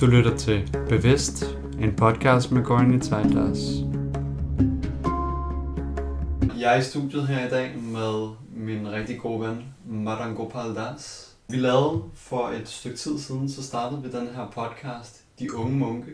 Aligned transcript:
Du 0.00 0.06
lytter 0.06 0.36
til 0.36 0.76
Bevidst, 0.88 1.44
en 1.80 1.96
podcast 1.96 2.50
med 2.52 2.64
Gorni 2.64 3.00
Tejdas. 3.00 3.58
Jeg 6.60 6.74
er 6.74 6.80
i 6.80 6.82
studiet 6.82 7.28
her 7.28 7.46
i 7.46 7.50
dag 7.50 7.78
med 7.78 8.30
min 8.54 8.92
rigtig 8.92 9.18
gode 9.18 9.48
ven, 9.48 9.64
Madan 9.86 10.34
Gopal 10.34 10.74
Das. 10.74 11.34
Vi 11.48 11.56
lavede 11.56 12.02
for 12.14 12.48
et 12.48 12.68
stykke 12.68 12.96
tid 12.96 13.18
siden, 13.18 13.50
så 13.50 13.62
startede 13.62 14.02
vi 14.02 14.10
den 14.10 14.28
her 14.34 14.46
podcast, 14.54 15.20
De 15.38 15.54
Unge 15.54 15.76
Munke. 15.76 16.10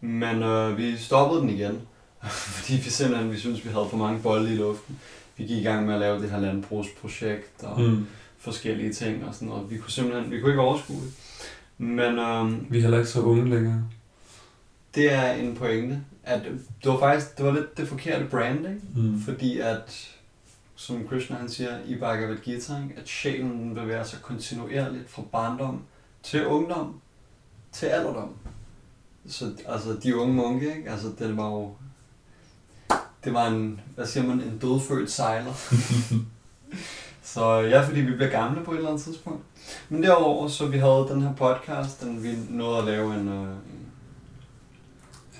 Men 0.00 0.42
øh, 0.42 0.78
vi 0.78 0.96
stoppede 0.96 1.40
den 1.40 1.50
igen, 1.50 1.80
fordi 2.56 2.72
vi 2.72 2.90
simpelthen 2.90 3.32
vi 3.32 3.38
synes 3.38 3.64
vi 3.64 3.70
havde 3.70 3.86
for 3.90 3.96
mange 3.96 4.22
bolde 4.22 4.52
i 4.52 4.56
luften. 4.56 5.00
Vi 5.36 5.44
gik 5.44 5.58
i 5.58 5.62
gang 5.62 5.86
med 5.86 5.94
at 5.94 6.00
lave 6.00 6.22
det 6.22 6.30
her 6.30 6.40
landbrugsprojekt 6.40 7.62
og 7.62 7.80
mm. 7.80 8.06
forskellige 8.38 8.92
ting 8.92 9.24
og 9.24 9.34
sådan 9.34 9.48
noget. 9.48 9.70
Vi 9.70 9.78
kunne 9.78 9.90
simpelthen 9.90 10.30
vi 10.30 10.40
kunne 10.40 10.50
ikke 10.50 10.62
overskue 10.62 10.96
det. 10.96 11.12
Men 11.78 12.18
øhm, 12.18 12.66
Vi 12.70 12.78
er 12.78 12.82
heller 12.82 12.98
ikke 12.98 13.10
så 13.10 13.20
unge 13.20 13.50
længere. 13.50 13.84
det 14.94 15.12
er 15.12 15.32
en 15.32 15.56
pointe, 15.56 16.00
at 16.24 16.42
det 16.84 16.92
var 16.92 16.98
faktisk 16.98 17.36
det 17.38 17.46
var 17.46 17.52
lidt 17.52 17.76
det 17.76 17.88
forkerte 17.88 18.24
branding, 18.24 18.80
Mm. 18.94 19.20
fordi 19.20 19.58
at, 19.60 20.10
som 20.74 21.08
Krishna 21.08 21.36
han 21.36 21.48
siger 21.48 21.78
i 21.86 21.94
Bhagavad 21.98 22.36
Gita, 22.36 22.72
ikke, 22.82 22.94
at 23.00 23.08
sjælen 23.08 23.74
bevæger 23.74 24.04
sig 24.04 24.18
kontinuerligt 24.22 25.10
fra 25.10 25.22
barndom 25.32 25.82
til 26.22 26.46
ungdom 26.46 27.00
til 27.72 27.86
alderdom. 27.86 28.30
Så 29.28 29.52
altså 29.68 29.96
de 30.02 30.16
unge 30.16 30.34
munke, 30.34 30.76
ikke? 30.76 30.90
altså 30.90 31.12
det 31.18 31.36
var 31.36 31.50
jo, 31.50 31.74
det 33.24 33.34
var 33.34 33.46
en, 33.46 33.80
hvad 33.94 34.06
siger 34.06 34.26
man, 34.26 34.40
en 34.40 34.58
dødfødt 34.58 35.10
sejler. 35.10 35.52
Så 37.24 37.60
ja, 37.60 37.86
fordi 37.86 38.00
vi 38.00 38.14
bliver 38.14 38.30
gamle 38.30 38.64
på 38.64 38.72
et 38.72 38.76
eller 38.76 38.90
andet 38.90 39.04
tidspunkt. 39.04 39.44
Men 39.88 40.02
derudover, 40.02 40.48
så 40.48 40.66
vi 40.66 40.78
havde 40.78 41.06
den 41.10 41.22
her 41.22 41.34
podcast, 41.34 42.00
den 42.00 42.22
vi 42.22 42.36
nåede 42.48 42.78
at 42.78 42.84
lave 42.84 43.14
en, 43.14 43.28
øh, 43.28 43.48
en 43.48 43.88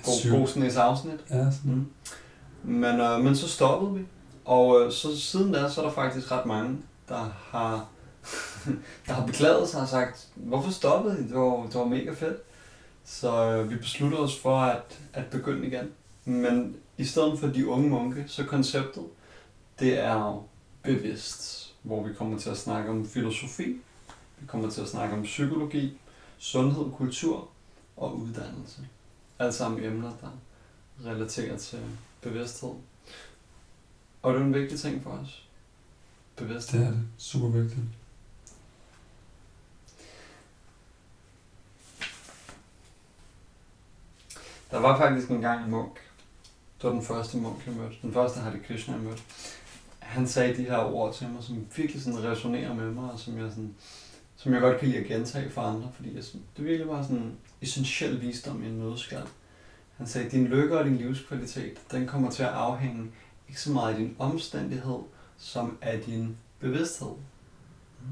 god, 0.03 0.39
god 0.39 0.47
sådan 0.47 0.71
afsnit. 0.77 1.19
Ja, 1.29 1.51
sådan. 1.51 1.71
Mm. 1.71 1.91
Men, 2.63 2.99
øh, 2.99 3.19
men 3.19 3.35
så 3.35 3.49
stoppede 3.49 3.93
vi. 3.93 4.05
Og 4.45 4.81
øh, 4.81 4.91
så 4.91 5.19
siden 5.19 5.53
da, 5.53 5.69
så 5.69 5.81
er 5.81 5.85
der 5.85 5.93
faktisk 5.93 6.31
ret 6.31 6.45
mange, 6.45 6.77
der 7.09 7.31
har, 7.49 7.85
der 9.07 9.13
har 9.13 9.25
beklaget 9.25 9.69
sig 9.69 9.81
og 9.81 9.87
sagt, 9.87 10.27
hvorfor 10.35 10.71
stoppede 10.71 11.19
I? 11.19 11.23
Det 11.23 11.35
var, 11.35 11.65
det 11.65 11.75
var 11.75 11.85
mega 11.85 12.11
fedt. 12.13 12.37
Så 13.05 13.51
øh, 13.51 13.69
vi 13.69 13.75
besluttede 13.75 14.21
os 14.21 14.39
for 14.39 14.57
at, 14.57 14.99
at 15.13 15.25
begynde 15.25 15.67
igen. 15.67 15.91
Men 16.25 16.75
i 16.97 17.05
stedet 17.05 17.39
for 17.39 17.47
de 17.47 17.67
unge 17.67 17.89
munke, 17.89 18.23
så 18.27 18.43
konceptet, 18.43 19.03
det 19.79 19.99
er 19.99 20.45
bevidst, 20.83 21.64
hvor 21.85 22.03
vi 22.03 22.13
kommer 22.13 22.39
til 22.39 22.49
at 22.49 22.57
snakke 22.57 22.89
om 22.89 23.07
filosofi, 23.07 23.81
vi 24.39 24.47
kommer 24.47 24.69
til 24.69 24.81
at 24.81 24.87
snakke 24.87 25.15
om 25.15 25.23
psykologi, 25.23 25.97
sundhed, 26.37 26.91
kultur 26.97 27.49
og 27.97 28.17
uddannelse. 28.17 28.87
Alt 29.39 29.53
sammen 29.53 29.83
emner, 29.83 30.11
der 30.21 30.29
relaterer 31.11 31.57
til 31.57 31.79
bevidsthed. 32.21 32.73
Og 34.21 34.33
det 34.33 34.41
er 34.41 34.45
en 34.45 34.53
vigtig 34.53 34.79
ting 34.79 35.03
for 35.03 35.09
os. 35.09 35.47
Bevidsthed. 36.35 36.79
Det 36.79 36.87
er 36.87 36.91
det. 36.91 37.03
Super 37.17 37.47
vigtigt. 37.47 37.81
Der 44.71 44.79
var 44.79 44.97
faktisk 44.97 45.29
en 45.29 45.41
gang 45.41 45.65
en 45.65 45.71
munk. 45.71 45.95
Det 46.77 46.83
var 46.83 46.91
den 46.91 47.03
første 47.03 47.37
munk, 47.37 47.67
jeg 47.67 47.75
mødte. 47.75 47.95
Den 48.01 48.13
første 48.13 48.39
Hare 48.39 48.59
Krishna, 48.59 48.93
jeg 48.93 49.03
mødte. 49.03 49.21
Han 50.15 50.27
sagde 50.27 50.57
de 50.57 50.63
her 50.63 50.77
ord 50.77 51.13
til 51.13 51.29
mig, 51.29 51.43
som 51.43 51.67
virkelig 51.75 52.01
sådan 52.01 52.23
resonerer 52.23 52.73
med 52.73 52.91
mig, 52.91 53.11
og 53.11 53.19
som 53.19 53.37
jeg, 53.37 53.49
sådan, 53.49 53.75
som 54.35 54.53
jeg 54.53 54.61
godt 54.61 54.79
kan 54.79 54.87
lide 54.87 54.99
at 54.99 55.07
gentage 55.07 55.49
for 55.49 55.61
andre, 55.61 55.91
fordi 55.95 56.15
jeg, 56.15 56.23
sådan, 56.23 56.41
det 56.57 56.65
virkelig 56.65 56.87
var 56.87 57.03
sådan 57.03 57.17
en 57.17 57.37
essentiel 57.61 58.21
visdom 58.21 58.63
i 58.63 58.67
en 58.67 58.79
nødskal. 58.79 59.27
Han 59.97 60.07
sagde, 60.07 60.29
din 60.29 60.47
lykke 60.47 60.79
og 60.79 60.85
din 60.85 60.97
livskvalitet, 60.97 61.77
den 61.91 62.07
kommer 62.07 62.31
til 62.31 62.43
at 62.43 62.49
afhænge 62.49 63.11
ikke 63.49 63.61
så 63.61 63.71
meget 63.71 63.93
af 63.93 63.99
din 63.99 64.15
omstændighed, 64.19 64.99
som 65.37 65.77
af 65.81 66.01
din 66.01 66.37
bevidsthed. 66.59 67.11
Mm. 68.01 68.07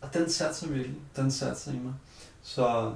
Og 0.00 0.14
den 0.14 0.30
satte 0.30 0.54
sig 0.54 0.74
virkelig. 0.74 1.00
Den 1.16 1.30
satte 1.30 1.60
sig 1.60 1.74
i 1.74 1.78
mig. 1.78 1.94
Så 2.42 2.94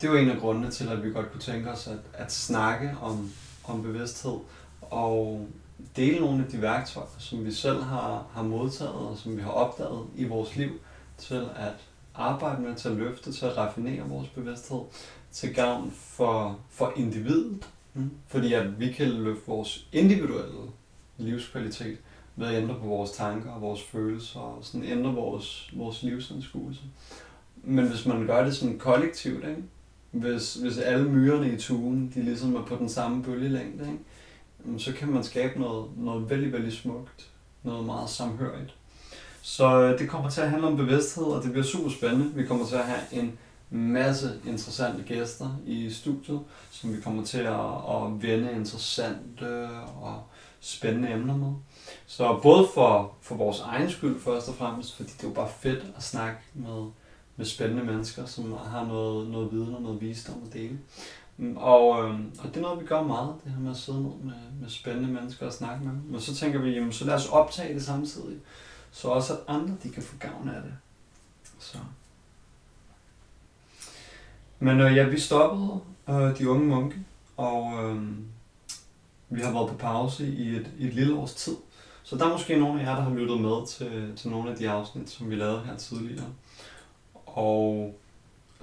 det 0.00 0.10
var 0.10 0.16
en 0.16 0.30
af 0.30 0.40
grundene 0.40 0.70
til, 0.70 0.88
at 0.88 1.04
vi 1.04 1.10
godt 1.10 1.32
kunne 1.32 1.40
tænke 1.40 1.70
os 1.70 1.86
at, 1.86 1.98
at 2.12 2.32
snakke 2.32 2.96
om, 3.00 3.30
om 3.64 3.82
bevidsthed 3.82 4.38
og 4.80 5.48
dele 5.96 6.20
nogle 6.20 6.44
af 6.44 6.50
de 6.50 6.62
værktøjer, 6.62 7.06
som 7.18 7.44
vi 7.44 7.52
selv 7.52 7.82
har, 7.82 8.26
har 8.32 8.42
modtaget 8.42 8.94
og 8.94 9.18
som 9.18 9.36
vi 9.36 9.42
har 9.42 9.50
opdaget 9.50 10.06
i 10.16 10.24
vores 10.24 10.56
liv, 10.56 10.70
til 11.18 11.48
at 11.56 11.74
arbejde 12.14 12.62
med, 12.62 12.74
til 12.74 12.88
at 12.88 12.96
løfte, 12.96 13.32
til 13.32 13.46
at 13.46 13.56
raffinere 13.56 14.08
vores 14.08 14.28
bevidsthed, 14.28 14.80
til 15.32 15.54
gavn 15.54 15.90
for, 15.96 16.58
for 16.70 16.92
individet. 16.96 17.68
Mm. 17.94 18.10
Fordi 18.26 18.52
at 18.52 18.80
vi 18.80 18.92
kan 18.92 19.08
løfte 19.08 19.46
vores 19.46 19.86
individuelle 19.92 20.60
livskvalitet 21.18 21.98
ved 22.36 22.46
at 22.46 22.62
ændre 22.62 22.74
på 22.74 22.86
vores 22.86 23.10
tanker 23.10 23.50
og 23.50 23.60
vores 23.60 23.82
følelser 23.82 24.40
og 24.40 24.64
sådan 24.64 24.84
ændre 24.84 25.14
vores, 25.14 25.70
vores 25.76 26.02
livsanskuelse. 26.02 26.80
Men 27.56 27.88
hvis 27.88 28.06
man 28.06 28.26
gør 28.26 28.44
det 28.44 28.56
sådan 28.56 28.78
kollektivt, 28.78 29.44
ikke? 29.44 29.62
Hvis, 30.10 30.54
hvis 30.54 30.78
alle 30.78 31.08
myrerne 31.08 31.52
i 31.52 31.56
tuen, 31.56 32.12
de 32.14 32.22
ligesom 32.22 32.54
er 32.54 32.62
på 32.62 32.76
den 32.76 32.88
samme 32.88 33.22
bølgelængde, 33.22 33.84
ikke? 33.84 34.04
Så 34.78 34.92
kan 34.92 35.08
man 35.08 35.24
skabe 35.24 35.60
noget, 35.60 35.86
noget 35.96 36.30
vældig, 36.30 36.52
vældig 36.52 36.72
smukt. 36.72 37.30
Noget 37.62 37.86
meget 37.86 38.10
samhørigt. 38.10 38.74
Så 39.42 39.80
øh, 39.80 39.98
det 39.98 40.08
kommer 40.08 40.30
til 40.30 40.40
at 40.40 40.50
handle 40.50 40.66
om 40.66 40.76
bevidsthed, 40.76 41.24
og 41.24 41.42
det 41.42 41.52
bliver 41.52 41.64
super 41.64 41.90
spændende. 41.90 42.34
Vi 42.34 42.46
kommer 42.46 42.66
til 42.66 42.76
at 42.76 42.84
have 42.84 43.22
en 43.22 43.38
masse 43.70 44.40
interessante 44.46 45.02
gæster 45.02 45.60
i 45.66 45.90
studiet, 45.90 46.40
som 46.70 46.96
vi 46.96 47.00
kommer 47.00 47.24
til 47.24 47.38
at, 47.38 47.70
at 47.88 48.22
vende 48.22 48.52
interessante 48.52 49.68
og 50.00 50.22
spændende 50.60 51.12
emner 51.12 51.36
med. 51.36 51.52
Så 52.06 52.38
både 52.42 52.68
for, 52.74 53.14
for 53.20 53.34
vores 53.34 53.60
egen 53.60 53.90
skyld 53.90 54.20
først 54.20 54.48
og 54.48 54.54
fremmest, 54.54 54.96
fordi 54.96 55.10
det 55.10 55.24
er 55.24 55.28
jo 55.28 55.34
bare 55.34 55.50
fedt 55.60 55.84
at 55.96 56.02
snakke 56.02 56.38
med, 56.54 56.90
med 57.36 57.46
spændende 57.46 57.84
mennesker, 57.84 58.26
som 58.26 58.56
har 58.66 58.86
noget, 58.86 59.30
noget 59.30 59.52
viden 59.52 59.74
og 59.74 59.82
noget 59.82 60.00
visdom 60.00 60.42
at 60.46 60.52
dele. 60.52 60.78
Mm, 61.36 61.56
og, 61.56 62.04
øh, 62.04 62.20
og 62.38 62.44
det 62.48 62.56
er 62.56 62.60
noget, 62.60 62.80
vi 62.80 62.86
gør 62.86 63.02
meget, 63.02 63.34
det 63.44 63.52
her 63.52 63.60
med 63.60 63.70
at 63.70 63.76
sidde 63.76 64.02
ned 64.02 64.12
med, 64.22 64.34
med 64.60 64.68
spændende 64.68 65.08
mennesker 65.08 65.46
og 65.46 65.52
snakke 65.52 65.84
med 65.84 65.92
dem. 65.92 66.02
Men 66.06 66.20
så 66.20 66.34
tænker 66.34 66.58
vi, 66.58 66.70
jamen, 66.70 66.92
så 66.92 67.04
lad 67.04 67.14
os 67.14 67.28
optage 67.28 67.74
det 67.74 67.84
samtidig, 67.84 68.38
så 68.90 69.08
også 69.08 69.32
at 69.32 69.38
andre 69.48 69.74
de 69.82 69.90
kan 69.90 70.02
få 70.02 70.16
gavn 70.16 70.48
af 70.48 70.62
det. 70.62 70.74
Så. 71.58 71.78
Men 74.58 74.80
øh, 74.80 74.96
ja, 74.96 75.08
vi 75.08 75.20
stoppede 75.20 75.80
øh, 76.08 76.38
de 76.38 76.50
unge 76.50 76.66
munke, 76.66 76.96
og 77.36 77.72
øh, 77.84 78.02
vi 79.28 79.40
har 79.40 79.52
været 79.52 79.70
på 79.70 79.76
pause 79.76 80.26
i 80.26 80.56
et, 80.56 80.70
i 80.78 80.86
et 80.86 80.94
lille 80.94 81.16
års 81.16 81.34
tid. 81.34 81.56
Så 82.02 82.16
der 82.16 82.24
er 82.24 82.32
måske 82.32 82.58
nogle 82.58 82.80
af 82.80 82.86
jer, 82.86 82.94
der 82.94 83.02
har 83.02 83.14
lyttet 83.14 83.40
med 83.40 83.66
til, 83.66 84.12
til 84.16 84.30
nogle 84.30 84.50
af 84.50 84.56
de 84.56 84.70
afsnit, 84.70 85.10
som 85.10 85.30
vi 85.30 85.34
lavede 85.34 85.60
her 85.60 85.76
tidligere. 85.76 86.26
Og 87.26 87.94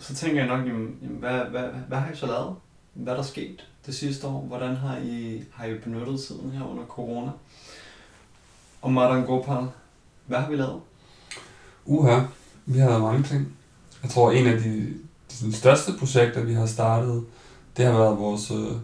så 0.01 0.15
tænker 0.15 0.45
jeg 0.45 0.57
nok, 0.57 0.67
jamen, 0.67 0.97
hvad, 1.01 1.39
hvad, 1.39 1.63
hvad, 1.87 1.97
har 1.97 2.11
I 2.11 2.15
så 2.15 2.25
lavet? 2.25 2.55
Hvad 2.93 3.13
er 3.13 3.17
der 3.17 3.23
sket 3.23 3.67
det 3.85 3.95
sidste 3.95 4.27
år? 4.27 4.41
Hvordan 4.41 4.75
har 4.75 4.97
I, 4.97 5.43
har 5.53 5.65
I 5.65 5.77
benyttet 5.77 6.19
tiden 6.19 6.51
her 6.51 6.65
under 6.65 6.85
corona? 6.85 7.31
Og 8.81 8.93
Madan 8.93 9.25
Gopal, 9.25 9.67
hvad 10.25 10.39
har 10.39 10.49
vi 10.49 10.55
lavet? 10.55 10.81
Uha, 11.85 12.19
vi 12.65 12.79
har 12.79 12.87
lavet 12.87 13.01
mange 13.01 13.23
ting. 13.23 13.53
Jeg 14.03 14.11
tror, 14.11 14.31
en 14.31 14.47
af 14.47 14.59
de, 14.59 14.93
de 15.41 15.53
største 15.53 15.91
projekter, 15.99 16.43
vi 16.43 16.53
har 16.53 16.65
startet, 16.65 17.23
det 17.77 17.85
har 17.85 17.93
været 17.93 18.17
vores, 18.17 18.51
øh, 18.51 18.77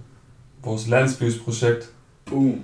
vores 0.63 0.87
landsbysprojekt, 0.87 1.91
Boom. 2.25 2.61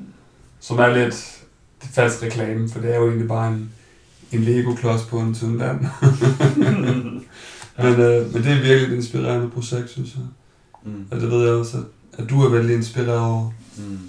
som 0.60 0.80
er 0.80 0.88
lidt 0.88 1.46
det 1.82 1.90
falsk 1.90 2.24
reklame, 2.24 2.70
for 2.70 2.80
det 2.80 2.94
er 2.94 2.98
jo 2.98 3.08
egentlig 3.08 3.28
bare 3.28 3.48
en, 3.48 3.74
en 4.32 4.40
Lego-klods 4.40 5.06
på 5.06 5.20
en 5.20 5.34
tynd 5.34 5.58
land. 5.58 5.86
men, 7.78 8.00
øh, 8.00 8.34
men 8.34 8.44
det 8.44 8.52
er 8.52 8.62
virkelig 8.62 8.94
et 8.94 8.96
inspirerende 8.96 9.50
projekt, 9.50 9.90
synes 9.90 10.16
jeg. 10.16 10.24
mm. 10.84 11.06
Og 11.12 11.22
det 11.22 11.32
ved 11.32 11.46
jeg 11.46 11.54
også, 11.54 11.78
at, 11.78 11.84
at 12.24 12.30
du 12.30 12.42
er 12.42 12.50
vældig 12.50 12.76
inspireret 12.76 13.20
over. 13.20 13.52
Mm. 13.78 14.00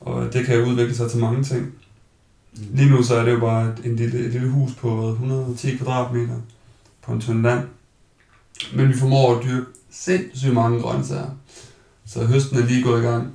Og 0.00 0.32
det 0.32 0.46
kan 0.46 0.58
jo 0.58 0.64
udvikle 0.64 0.94
sig 0.94 1.10
til 1.10 1.20
mange 1.20 1.44
ting. 1.44 1.74
Mm. 2.56 2.62
Lige 2.72 2.90
nu 2.90 3.02
så 3.02 3.14
er 3.14 3.24
det 3.24 3.32
jo 3.32 3.40
bare 3.40 3.68
et, 3.68 3.84
en 3.84 3.96
lille, 3.96 4.18
et 4.18 4.32
lille 4.32 4.48
hus 4.48 4.72
på 4.74 4.96
hvad, 4.96 5.10
110 5.10 5.76
kvadratmeter 5.76 6.36
på 7.02 7.12
en 7.12 7.20
tynd 7.20 7.42
land. 7.42 7.68
Men 8.74 8.88
vi 8.88 8.94
formår 8.94 9.36
at 9.36 9.44
dyrke 9.44 9.66
sindssygt 9.90 10.54
mange 10.54 10.80
grøntsager. 10.80 11.30
Så 12.06 12.24
høsten 12.24 12.58
er 12.58 12.66
lige 12.66 12.82
gået 12.82 13.00
i 13.00 13.06
gang. 13.06 13.34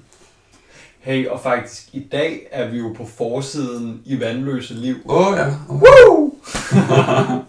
Hey, 0.99 1.27
og 1.27 1.39
faktisk 1.43 1.89
i 1.93 2.07
dag 2.11 2.47
er 2.51 2.69
vi 2.71 2.77
jo 2.77 2.93
på 2.97 3.05
forsiden 3.17 4.01
i 4.05 4.19
Vandløse 4.19 4.73
Liv. 4.73 4.95
Åh 5.05 5.27
oh, 5.27 5.37
ja. 5.37 5.47
Oh. 5.69 5.81
Woo! 5.81 6.33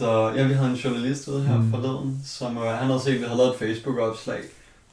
så 0.00 0.32
ja, 0.36 0.46
vi 0.46 0.52
havde 0.54 0.70
en 0.70 0.76
journalist 0.76 1.28
ude 1.28 1.42
her 1.42 1.58
Mm. 1.58 1.70
forleden, 1.70 2.20
som 2.24 2.56
øh, 2.56 2.62
han 2.62 2.86
havde 2.86 3.00
set, 3.00 3.12
at 3.14 3.18
vi 3.20 3.24
havde 3.24 3.36
lavet 3.38 3.52
et 3.52 3.58
Facebook-opslag 3.58 4.40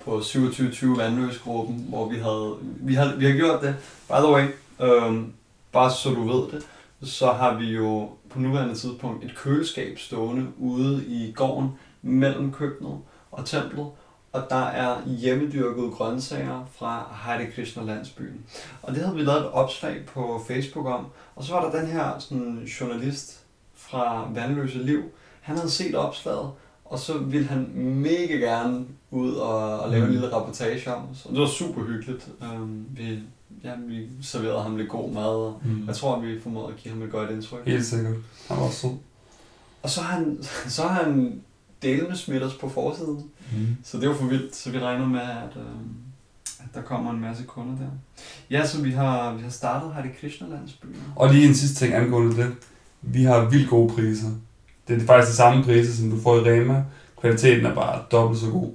på 0.05 0.11
2720 0.11 0.97
Vandløs-gruppen, 0.97 1.85
hvor 1.89 2.09
vi 2.09 2.15
havde, 2.17 2.55
vi 2.61 2.93
har, 2.93 3.15
vi 3.15 3.25
har 3.25 3.33
gjort 3.37 3.61
det. 3.61 3.75
By 4.07 4.13
the 4.13 4.31
way, 4.33 4.45
øhm, 4.81 5.33
bare 5.71 5.91
så 5.91 6.09
du 6.09 6.27
ved 6.27 6.51
det, 6.51 6.63
så 7.09 7.31
har 7.31 7.53
vi 7.57 7.65
jo 7.65 8.09
på 8.29 8.39
nuværende 8.39 8.75
tidspunkt 8.75 9.23
et 9.25 9.35
køleskab 9.35 9.99
stående 9.99 10.47
ude 10.57 11.05
i 11.07 11.31
gården 11.35 11.69
mellem 12.01 12.51
køkkenet 12.53 12.97
og 13.31 13.45
templet, 13.45 13.85
og 14.33 14.43
der 14.49 14.65
er 14.65 14.95
hjemmedyrkede 15.07 15.89
grøntsager 15.91 16.65
fra 16.77 17.07
Hare 17.11 17.45
Krishna 17.55 17.83
landsbyen. 17.83 18.41
Og 18.83 18.93
det 18.95 19.01
havde 19.03 19.15
vi 19.15 19.21
lavet 19.23 19.39
et 19.41 19.51
opslag 19.51 20.05
på 20.13 20.41
Facebook 20.47 20.85
om, 20.85 21.05
og 21.35 21.43
så 21.43 21.53
var 21.53 21.69
der 21.69 21.79
den 21.79 21.89
her 21.89 22.19
sådan, 22.19 22.63
journalist 22.81 23.39
fra 23.77 24.29
Vandløse 24.33 24.77
Liv, 24.77 25.01
han 25.41 25.55
havde 25.57 25.69
set 25.71 25.95
opslaget, 25.95 26.49
og 26.85 26.99
så 26.99 27.17
ville 27.17 27.47
han 27.47 27.71
mega 27.75 28.33
gerne 28.33 28.85
ud 29.11 29.33
og, 29.33 29.79
og 29.79 29.89
lave 29.91 30.01
en 30.03 30.07
Mm. 30.07 30.11
lille 30.13 30.35
reportage 30.37 30.93
om 30.95 31.03
os. 31.11 31.25
Og 31.25 31.31
det 31.31 31.41
var 31.41 31.47
super 31.47 31.81
hyggeligt. 31.83 32.27
Um, 32.41 32.85
vi, 32.89 33.19
ja, 33.63 33.71
vi 33.87 34.07
serverede 34.21 34.61
ham 34.63 34.75
lidt 34.77 34.89
god 34.89 35.11
mad, 35.11 35.23
og 35.23 35.61
Mm. 35.65 35.83
jeg 35.87 35.95
tror, 35.95 36.19
vi 36.19 36.41
formåede 36.41 36.67
at 36.73 36.75
give 36.77 36.93
ham 36.93 37.03
et 37.03 37.11
godt 37.11 37.29
indtryk. 37.31 37.65
Helt 37.67 37.85
sikkert. 37.85 38.15
Han 38.47 38.57
var 38.57 38.69
sød. 38.69 38.89
Og 39.83 39.89
så 39.89 40.01
har 40.01 40.15
han, 40.17 40.39
så 40.77 40.81
har 40.81 41.03
han 41.03 41.41
med 41.83 42.15
smidt 42.15 42.43
os 42.43 42.53
på 42.53 42.69
forsiden. 42.69 43.29
Mm. 43.53 43.77
Så 43.83 43.99
det 43.99 44.09
var 44.09 44.15
for 44.15 44.25
vildt, 44.25 44.55
så 44.55 44.71
vi 44.71 44.79
regner 44.79 45.05
med, 45.07 45.19
at, 45.21 45.55
øh, 45.55 45.63
at 46.59 46.65
der 46.75 46.81
kommer 46.81 47.11
en 47.11 47.19
masse 47.21 47.43
kunder 47.43 47.75
der. 47.75 47.89
Ja, 48.49 48.65
så 48.67 48.81
vi 48.81 48.91
har, 48.91 49.33
vi 49.33 49.41
har 49.43 49.49
startet 49.49 49.93
Hare 49.93 50.07
Krishna 50.21 50.47
landsbyen. 50.47 50.95
Og 51.15 51.33
lige 51.33 51.47
en 51.47 51.55
sidste 51.55 51.85
ting 51.85 51.93
angående 51.93 52.35
det. 52.37 52.55
Vi 53.01 53.23
har 53.23 53.45
vildt 53.49 53.69
gode 53.69 53.93
priser. 53.93 54.27
Det 54.87 55.01
er 55.01 55.05
faktisk 55.05 55.31
de 55.31 55.35
samme 55.37 55.63
priser, 55.63 55.93
som 55.93 56.09
du 56.09 56.21
får 56.21 56.35
i 56.35 56.39
Rema. 56.51 56.83
Kvaliteten 57.21 57.65
er 57.65 57.75
bare 57.75 58.01
dobbelt 58.11 58.39
så 58.41 58.49
god. 58.49 58.71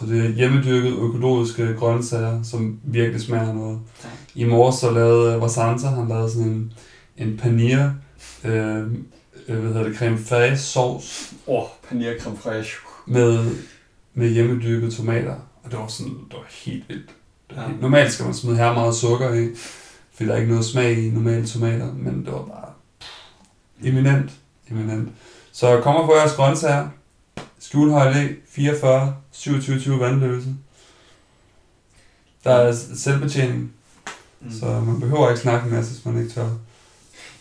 Så 0.00 0.06
det 0.06 0.24
er 0.24 0.28
hjemmedyrket 0.28 0.92
økologiske 0.92 1.74
grøntsager, 1.78 2.42
som 2.42 2.78
virkelig 2.84 3.20
smager 3.20 3.52
noget. 3.52 3.78
I 4.34 4.44
morges 4.44 4.74
så 4.76 4.90
lavede 4.90 5.40
Vasanta, 5.40 5.86
han 5.86 6.08
lavede 6.08 6.30
sådan 6.30 6.48
en, 6.48 6.72
en 7.16 7.36
paneer, 7.36 7.90
øh, 8.44 8.76
øh, 9.48 9.58
hvad 9.58 9.72
hedder 9.72 9.82
det, 9.88 9.96
creme 9.96 10.18
fraiche 10.18 10.58
sauce 10.58 11.34
Åh, 11.46 11.62
oh, 11.62 11.68
paneer 11.88 12.18
creme 12.20 12.36
fraiche. 12.36 12.76
med, 13.06 13.50
med 14.14 14.28
hjemmedyrkede 14.28 14.90
tomater. 14.90 15.34
Og 15.64 15.70
det 15.70 15.78
var 15.78 15.86
sådan, 15.86 16.12
det 16.12 16.32
var 16.32 16.46
helt 16.64 16.88
vildt. 16.88 17.06
Det 17.48 17.56
var 17.56 17.62
Ja. 17.62 17.68
helt, 17.68 17.80
normalt 17.80 18.12
skal 18.12 18.24
man 18.24 18.34
smide 18.34 18.56
her 18.56 18.72
meget 18.74 18.94
sukker 18.94 19.34
i, 19.34 19.48
fordi 20.14 20.28
der 20.28 20.34
er 20.34 20.38
ikke 20.38 20.50
noget 20.50 20.64
smag 20.64 20.98
i 20.98 21.10
normale 21.10 21.46
tomater, 21.46 21.92
men 21.94 22.24
det 22.24 22.32
var 22.32 22.42
bare 22.44 22.68
eminent, 23.82 24.30
eminent. 24.70 25.08
Så 25.52 25.80
kommer 25.80 26.06
på 26.06 26.14
jeres 26.14 26.32
grøntsager. 26.32 26.88
Skjulhøj 27.58 28.12
Allé, 28.12 28.28
44, 28.48 29.16
2720 29.32 30.00
vandløse. 30.00 30.48
Der 32.44 32.50
er 32.50 32.72
selvbetjening, 32.94 33.72
Mm. 34.40 34.50
så 34.50 34.66
man 34.80 35.00
behøver 35.00 35.28
ikke 35.28 35.40
snakke 35.40 35.66
en 35.66 35.72
masse, 35.74 35.92
hvis 35.92 36.04
man 36.04 36.18
ikke 36.22 36.34
tør. 36.34 36.48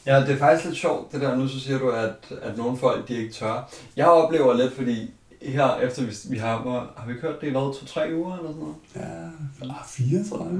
Ja, 0.06 0.20
det 0.22 0.30
er 0.30 0.38
faktisk 0.38 0.66
lidt 0.66 0.78
sjovt, 0.78 1.12
det 1.12 1.22
der. 1.22 1.36
Nu 1.36 1.48
så 1.48 1.60
siger 1.60 1.80
du, 1.80 1.90
at, 1.90 2.12
at 2.42 2.58
nogle 2.58 2.78
folk, 2.78 3.08
de 3.08 3.14
ikke 3.14 3.34
tør. 3.34 3.70
Jeg 3.96 4.06
oplever 4.06 4.54
lidt, 4.54 4.76
fordi 4.76 5.12
her 5.42 5.76
efter 5.76 6.04
vi, 6.04 6.16
vi 6.30 6.38
har, 6.38 6.62
hvor, 6.62 6.92
har 6.98 7.08
vi 7.08 7.14
kørt 7.14 7.42
det 7.42 7.48
i 7.48 7.50
hvad, 7.50 7.80
to-tre 7.80 8.10
uger 8.16 8.38
eller 8.38 8.50
sådan 8.50 8.62
noget? 8.62 8.76
Ja, 8.96 9.70
ah, 9.70 9.86
fire, 9.88 10.24
tror 10.30 10.46
jeg. 10.46 10.60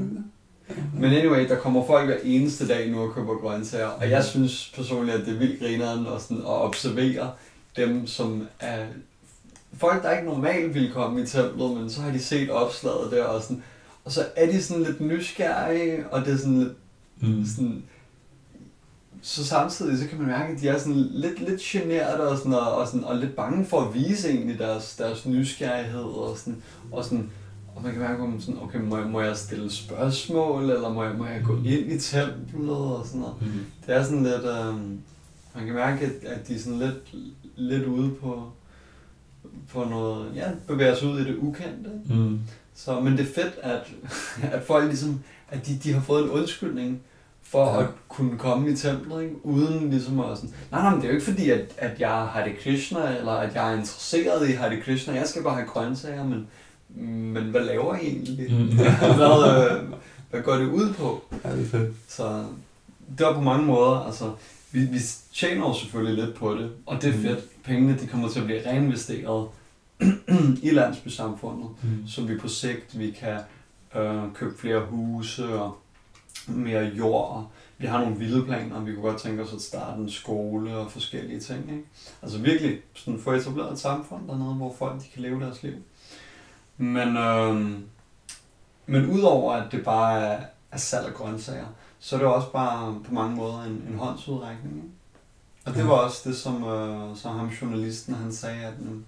Men 0.94 1.14
anyway, 1.14 1.50
der 1.50 1.56
kommer 1.56 1.86
folk 1.86 2.06
hver 2.06 2.18
eneste 2.24 2.68
dag 2.68 2.92
nu 2.92 3.02
og 3.02 3.14
køber 3.14 3.36
grøntsager, 3.42 3.88
og 3.88 4.10
jeg 4.10 4.24
synes 4.24 4.72
personligt, 4.76 5.18
at 5.18 5.26
det 5.26 5.34
er 5.34 5.40
vildt 5.40 5.60
grineren 5.60 6.08
at, 6.16 6.22
sådan, 6.22 6.38
at 6.38 6.48
observere 6.48 7.32
dem, 7.76 8.08
som 8.08 8.48
er 8.60 8.86
folk, 9.78 10.04
der 10.04 10.12
ikke 10.12 10.30
normalt 10.30 10.74
ville 10.74 10.92
komme 10.92 11.22
i 11.22 11.26
templet, 11.26 11.72
men 11.78 11.90
så 11.90 12.02
har 12.02 12.12
de 12.12 12.20
set 12.20 12.50
opslaget 12.50 13.12
der, 13.12 13.24
og, 13.24 13.42
sådan, 13.44 13.64
og 14.06 14.12
så 14.12 14.26
er 14.36 14.46
de 14.52 14.64
sådan 14.64 14.84
lidt 14.84 15.02
nysgerrige, 15.02 16.08
og 16.12 16.26
det 16.26 16.34
er 16.34 16.38
sådan 16.38 16.60
lidt 16.60 16.74
Mm. 17.20 17.46
sådan, 17.46 17.84
så 19.22 19.46
samtidig 19.46 20.00
så 20.00 20.08
kan 20.08 20.18
man 20.18 20.28
mærke, 20.28 20.54
at 20.54 20.62
de 20.62 20.68
er 20.68 20.78
sådan 20.78 21.08
lidt, 21.12 21.40
lidt 21.40 21.62
generet 21.62 22.20
og, 22.20 22.38
sådan, 22.38 22.54
og, 22.54 22.76
og, 22.76 22.88
sådan, 22.88 23.04
og 23.04 23.16
lidt 23.16 23.36
bange 23.36 23.66
for 23.66 23.82
at 23.82 23.94
vise 23.94 24.30
egentlig 24.30 24.60
deres, 24.60 24.96
deres 24.96 25.26
nysgerrighed 25.26 26.04
og 26.04 26.38
sådan, 26.38 26.64
og 26.92 27.04
sådan, 27.04 27.32
og 27.76 27.84
man 27.84 27.92
kan 27.92 28.02
mærke, 28.02 28.24
om 28.24 28.42
sådan, 28.42 28.62
okay, 28.64 28.80
må 28.80 28.98
jeg, 28.98 29.08
må 29.08 29.22
jeg 29.22 29.38
stille 29.38 29.72
spørgsmål, 29.72 30.64
eller 30.70 30.94
må 30.94 31.04
jeg, 31.04 31.16
må 31.18 31.26
jeg 31.26 31.42
gå 31.46 31.56
ind 31.56 31.92
i 31.92 32.00
templet 32.00 32.70
og 32.70 33.06
sådan 33.06 33.22
noget. 33.22 33.36
Mm. 33.42 33.48
Det 33.88 33.96
er 33.96 34.04
sådan 34.04 34.24
lidt, 34.24 34.44
øh, 34.46 34.76
man 35.56 35.66
kan 35.66 35.74
mærke, 35.74 36.06
at, 36.06 36.12
at 36.30 36.48
de 36.48 36.56
er 36.56 36.60
sådan 36.60 36.80
lidt, 36.80 37.16
lidt 37.56 37.86
ude 37.86 38.12
på, 38.12 38.44
på 39.74 39.84
noget, 39.84 40.32
ja, 40.36 40.52
bevæger 40.68 40.96
sig 40.96 41.08
ud 41.08 41.20
i 41.20 41.24
det 41.24 41.38
ukendte. 41.38 41.90
Mm. 42.10 42.40
Så, 42.76 43.00
men 43.00 43.14
det 43.14 43.20
er 43.22 43.34
fedt, 43.42 43.54
at, 43.62 43.92
at 44.54 44.64
folk 44.64 44.86
ligesom, 44.86 45.20
at 45.50 45.68
de, 45.68 45.80
de 45.84 45.94
har 45.94 46.02
fået 46.02 46.24
en 46.24 46.30
undskyldning 46.30 47.02
for 47.42 47.66
Ja. 47.74 47.82
at 47.82 47.88
kunne 48.08 48.38
komme 48.38 48.72
i 48.72 48.76
templet, 48.76 49.22
ikke? 49.24 49.46
uden 49.46 49.90
ligesom 49.90 50.20
at 50.20 50.38
sådan, 50.38 50.54
nej, 50.72 50.82
nej, 50.82 50.90
men 50.92 51.00
det 51.02 51.06
er 51.06 51.10
jo 51.12 51.16
ikke 51.16 51.32
fordi, 51.32 51.50
at, 51.50 51.66
at 51.78 52.00
jeg 52.00 52.10
har 52.10 52.26
Hare 52.26 52.54
Krishna, 52.64 53.18
eller 53.18 53.32
at 53.32 53.56
jeg 53.56 53.70
er 53.74 53.78
interesseret 53.78 54.50
i 54.50 54.52
Hare 54.52 54.82
Krishna, 54.82 55.14
jeg 55.14 55.28
skal 55.28 55.44
bare 55.44 55.56
have 55.56 55.68
grøntsager, 55.68 56.24
men, 56.24 56.48
men 56.96 57.44
hvad 57.44 57.62
laver 57.66 57.96
I 57.96 58.08
egentlig? 58.08 58.54
Mm. 58.54 58.66
hvad, 59.18 59.72
øh, 59.72 59.90
hvad 60.30 60.42
går 60.42 60.54
det 60.56 60.66
ud 60.68 60.94
på? 60.94 61.24
Ja, 61.44 61.56
det 61.56 61.66
er 61.66 61.70
fedt. 61.70 61.94
Så 62.08 62.46
det 63.18 63.26
var 63.26 63.34
på 63.34 63.42
mange 63.42 63.66
måder, 63.66 64.00
altså, 64.00 64.32
vi, 64.72 64.80
vi 64.80 65.00
tjener 65.34 65.68
jo 65.68 65.74
selvfølgelig 65.74 66.26
lidt 66.26 66.36
på 66.36 66.56
det, 66.56 66.72
og 66.86 67.02
det 67.02 67.10
er 67.10 67.18
Mm. 67.18 67.22
fedt. 67.24 67.64
Pengene, 67.64 67.98
de 68.00 68.08
kommer 68.08 68.30
til 68.30 68.40
at 68.40 68.46
blive 68.46 68.70
reinvesteret 68.70 69.48
i 70.64 70.70
landsbysamfundet 70.72 71.70
Mm. 71.84 72.08
så 72.08 72.22
vi 72.22 72.38
på 72.38 72.48
sigt 72.48 73.00
vi 73.00 73.12
kan 73.12 73.40
øh, 73.96 74.24
købe 74.34 74.58
flere 74.58 74.86
huse 74.86 75.50
og 75.60 75.78
mere 76.48 76.82
jord. 76.84 77.30
Og 77.36 77.48
vi 77.78 77.88
har 77.88 78.02
nogle 78.02 78.18
vilde 78.18 78.46
planer, 78.46 78.80
vi 78.84 78.94
kunne 78.94 79.02
godt 79.10 79.22
tænke 79.22 79.44
os 79.44 79.54
at 79.54 79.62
starte 79.62 80.02
en 80.02 80.10
skole 80.10 80.78
og 80.78 80.92
forskellige 80.92 81.40
ting. 81.40 81.60
Ikke? 81.72 81.84
Altså 82.22 82.38
virkelig 82.38 82.80
sådan 82.94 83.20
få 83.20 83.32
etableret 83.32 83.72
et 83.74 83.80
samfund 83.80 84.28
dernede, 84.28 84.54
hvor 84.54 84.76
folk 84.80 85.02
de 85.02 85.06
kan 85.14 85.22
leve 85.22 85.40
deres 85.42 85.64
liv. 85.64 85.74
Men, 86.78 87.18
øh, 87.18 87.80
men 88.86 89.10
udover 89.10 89.54
at 89.54 89.72
det 89.72 89.84
bare 89.84 90.22
er, 90.22 90.44
er 90.72 90.78
salg 90.78 91.08
af 91.08 91.14
grøntsager, 91.14 91.66
så 92.00 92.16
er 92.16 92.20
det 92.20 92.28
også 92.28 92.52
bare 92.52 93.00
på 93.06 93.14
mange 93.14 93.36
måder 93.36 93.64
en, 93.64 93.86
en 93.90 93.98
håndsudrækning. 93.98 94.76
Ikke? 94.76 94.90
Og 95.66 95.74
det 95.76 95.88
var 95.88 95.94
også 95.94 96.30
det, 96.30 96.38
som, 96.38 96.64
øh, 96.64 97.18
som 97.18 97.38
ham 97.38 97.48
journalisten 97.48 98.14
han 98.14 98.34
sagde, 98.34 98.66
at 98.66 98.80
mm, 98.80 99.06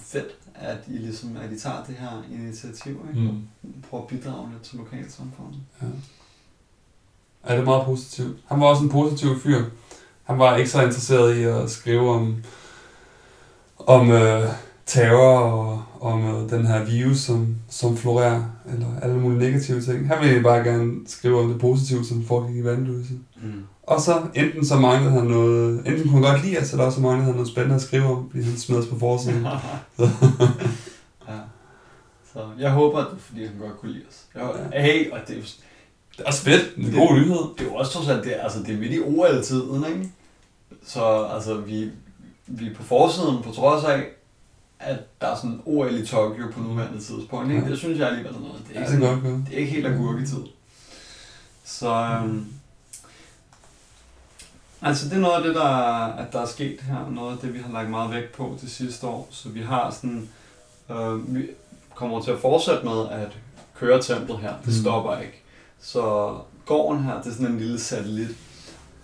fedt, 0.00 0.38
at 0.54 0.78
I, 0.86 0.98
ligesom, 0.98 1.36
at 1.36 1.52
I 1.52 1.58
tager 1.58 1.84
det 1.84 1.94
her 1.94 2.22
initiativ, 2.32 3.08
ikke? 3.08 3.20
Mm. 3.30 3.46
Prøv 3.90 4.00
at 4.00 4.06
bidrage 4.06 4.50
lidt 4.52 4.62
til 4.62 4.78
lokalsamfundet. 4.78 5.60
Ja. 5.82 5.86
ja, 7.48 7.52
det 7.54 7.60
er 7.60 7.64
meget 7.64 7.84
positivt. 7.84 8.38
Han 8.46 8.60
var 8.60 8.66
også 8.66 8.82
en 8.82 8.90
positiv 8.90 9.40
fyr. 9.40 9.64
Han 10.24 10.38
var 10.38 10.56
ikke 10.56 10.70
så 10.70 10.82
interesseret 10.82 11.36
i 11.36 11.42
at 11.42 11.70
skrive 11.70 12.10
om, 12.10 12.44
om 13.78 14.10
øh, 14.10 14.48
terror 14.86 15.38
og 15.38 15.82
om 16.00 16.26
øh, 16.26 16.50
den 16.50 16.66
her 16.66 16.84
virus, 16.84 17.18
som, 17.18 17.56
som 17.68 17.96
florerer, 17.96 18.42
eller 18.72 18.86
alle 19.02 19.16
mulige 19.16 19.38
negative 19.38 19.80
ting. 19.80 20.08
Han 20.08 20.28
ville 20.28 20.42
bare 20.42 20.64
gerne 20.64 20.92
skrive 21.06 21.40
om 21.40 21.48
det 21.48 21.60
positive, 21.60 22.04
som 22.04 22.24
foregik 22.24 22.56
i 22.56 22.64
vandløse. 22.64 23.12
Mm. 23.42 23.64
Og 23.82 24.00
så 24.00 24.22
enten 24.34 24.64
så 24.66 24.76
manglede 24.76 25.12
han 25.12 25.24
noget, 25.26 25.86
enten 25.86 26.02
kunne 26.02 26.12
han 26.26 26.32
godt 26.32 26.44
lide 26.44 26.58
os, 26.58 26.70
eller 26.72 26.84
også 26.84 26.96
så 26.96 27.02
manglede 27.02 27.24
han 27.24 27.34
noget 27.34 27.48
spændende 27.48 27.74
at 27.74 27.82
skrive 27.82 28.04
om, 28.04 28.30
fordi 28.30 28.44
han 28.44 28.56
smed 28.56 28.86
på 28.86 28.98
forsiden. 28.98 29.42
ja. 31.28 31.38
Så 32.32 32.40
jeg 32.58 32.70
håber, 32.70 32.98
at 32.98 33.06
det 33.10 33.16
er, 33.16 33.20
fordi 33.20 33.44
han 33.46 33.54
godt 33.60 33.80
kunne 33.80 33.92
lide 33.92 34.04
os. 34.08 34.24
Jeg, 34.34 34.70
Ja. 34.72 34.82
Hey, 34.82 35.10
og 35.10 35.18
det 35.28 35.38
er, 35.38 35.42
Det 36.16 36.20
er 36.20 36.24
også 36.26 36.42
fedt. 36.42 36.76
Det 36.76 36.84
er 36.84 36.88
en 36.88 37.08
god 37.08 37.14
nyhed. 37.14 37.36
det 37.58 37.60
er 37.60 37.64
jo 37.64 37.74
også 37.74 37.92
trods 37.92 38.08
alt, 38.08 38.24
det 38.24 38.36
er, 38.38 38.42
altså, 38.42 38.58
det 38.62 38.74
er 38.74 38.78
midt 38.78 38.92
i 38.92 39.00
OL-tiden, 39.00 39.84
ikke? 39.88 40.10
Så 40.86 41.28
altså, 41.34 41.54
vi, 41.56 41.90
vi 42.46 42.66
er 42.66 42.74
på 42.74 42.82
forsiden 42.82 43.42
på 43.42 43.50
trods 43.50 43.84
af, 43.84 44.02
at 44.84 45.20
der 45.20 45.26
er 45.26 45.36
sådan 45.36 45.60
OL 45.66 45.94
i 45.94 46.06
Tokyo 46.06 46.44
på 46.52 46.60
nuværende 46.60 46.98
tidspunkt. 47.00 47.50
Ikke? 47.52 47.62
Ja. 47.64 47.70
Det 47.70 47.78
synes 47.78 47.98
jeg 47.98 48.08
alligevel 48.08 48.34
er 48.34 48.40
noget. 48.40 48.62
Det 48.68 48.76
er 48.76 48.80
Ja, 48.80 48.86
ikke, 48.92 49.00
det 49.04 49.10
er 49.10 49.20
godt 49.20 49.46
det 49.46 49.54
er 49.54 49.58
ikke 49.58 49.70
helt 49.72 49.86
agurketid. 49.86 50.42
Så 51.64 51.94
øhm, 51.94 52.46
altså 54.82 55.08
det 55.08 55.14
er 55.16 55.20
noget 55.20 55.34
af 55.36 55.42
det, 55.42 55.54
der, 55.54 55.66
at 56.06 56.32
der 56.32 56.40
er 56.40 56.46
sket 56.46 56.80
her. 56.80 57.10
Noget 57.10 57.32
af 57.32 57.38
det, 57.38 57.54
vi 57.54 57.58
har 57.58 57.72
lagt 57.72 57.90
meget 57.90 58.10
vægt 58.10 58.32
på 58.32 58.56
det 58.60 58.70
sidste 58.70 59.06
år. 59.06 59.28
Så 59.30 59.48
vi 59.48 59.60
har 59.62 59.90
sådan, 59.90 60.28
øh, 60.90 61.34
vi 61.36 61.46
kommer 61.94 62.22
til 62.22 62.30
at 62.30 62.38
fortsætte 62.38 62.84
med 62.84 63.08
at 63.10 63.28
køre 63.74 64.02
templet 64.02 64.38
her. 64.38 64.52
Det 64.58 64.66
Mm. 64.66 64.72
stopper 64.82 65.18
ikke. 65.18 65.42
Så 65.80 66.34
gården 66.66 67.04
her, 67.04 67.22
det 67.22 67.26
er 67.30 67.34
sådan 67.34 67.46
en 67.46 67.58
lille 67.58 67.80
satellit. 67.80 68.28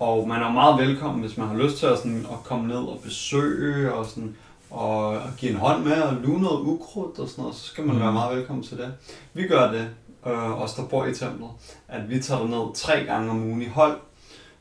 Og 0.00 0.28
man 0.28 0.42
er 0.42 0.52
meget 0.52 0.88
velkommen, 0.88 1.20
hvis 1.20 1.36
man 1.36 1.48
har 1.48 1.56
lyst 1.56 1.76
til 1.78 1.86
at, 1.86 1.98
sådan, 1.98 2.26
at 2.32 2.44
komme 2.44 2.68
ned 2.68 2.76
og 2.76 3.00
besøge 3.04 3.92
og, 3.94 4.06
sådan, 4.06 4.36
og, 4.70 5.06
og 5.08 5.30
give 5.38 5.52
en 5.52 5.58
hånd 5.58 5.84
med 5.84 6.02
og 6.02 6.14
luge 6.14 6.40
noget 6.40 6.60
ukrudt 6.60 7.18
og 7.18 7.28
sådan 7.28 7.42
noget, 7.42 7.56
så 7.56 7.66
skal 7.66 7.84
man 7.84 7.96
Mm. 7.96 8.02
være 8.02 8.12
meget 8.12 8.36
velkommen 8.36 8.64
til 8.64 8.78
det. 8.78 8.94
Vi 9.32 9.46
gør 9.46 9.70
det, 9.72 9.88
øh, 10.26 10.62
os 10.62 10.74
der 10.74 10.86
bor 10.86 11.04
i 11.06 11.14
templet, 11.14 11.50
at 11.88 12.08
vi 12.10 12.22
tager 12.22 12.46
ned 12.46 12.74
tre 12.74 13.04
gange 13.04 13.30
om 13.30 13.42
ugen 13.44 13.62
i 13.62 13.66
hold. 13.68 14.00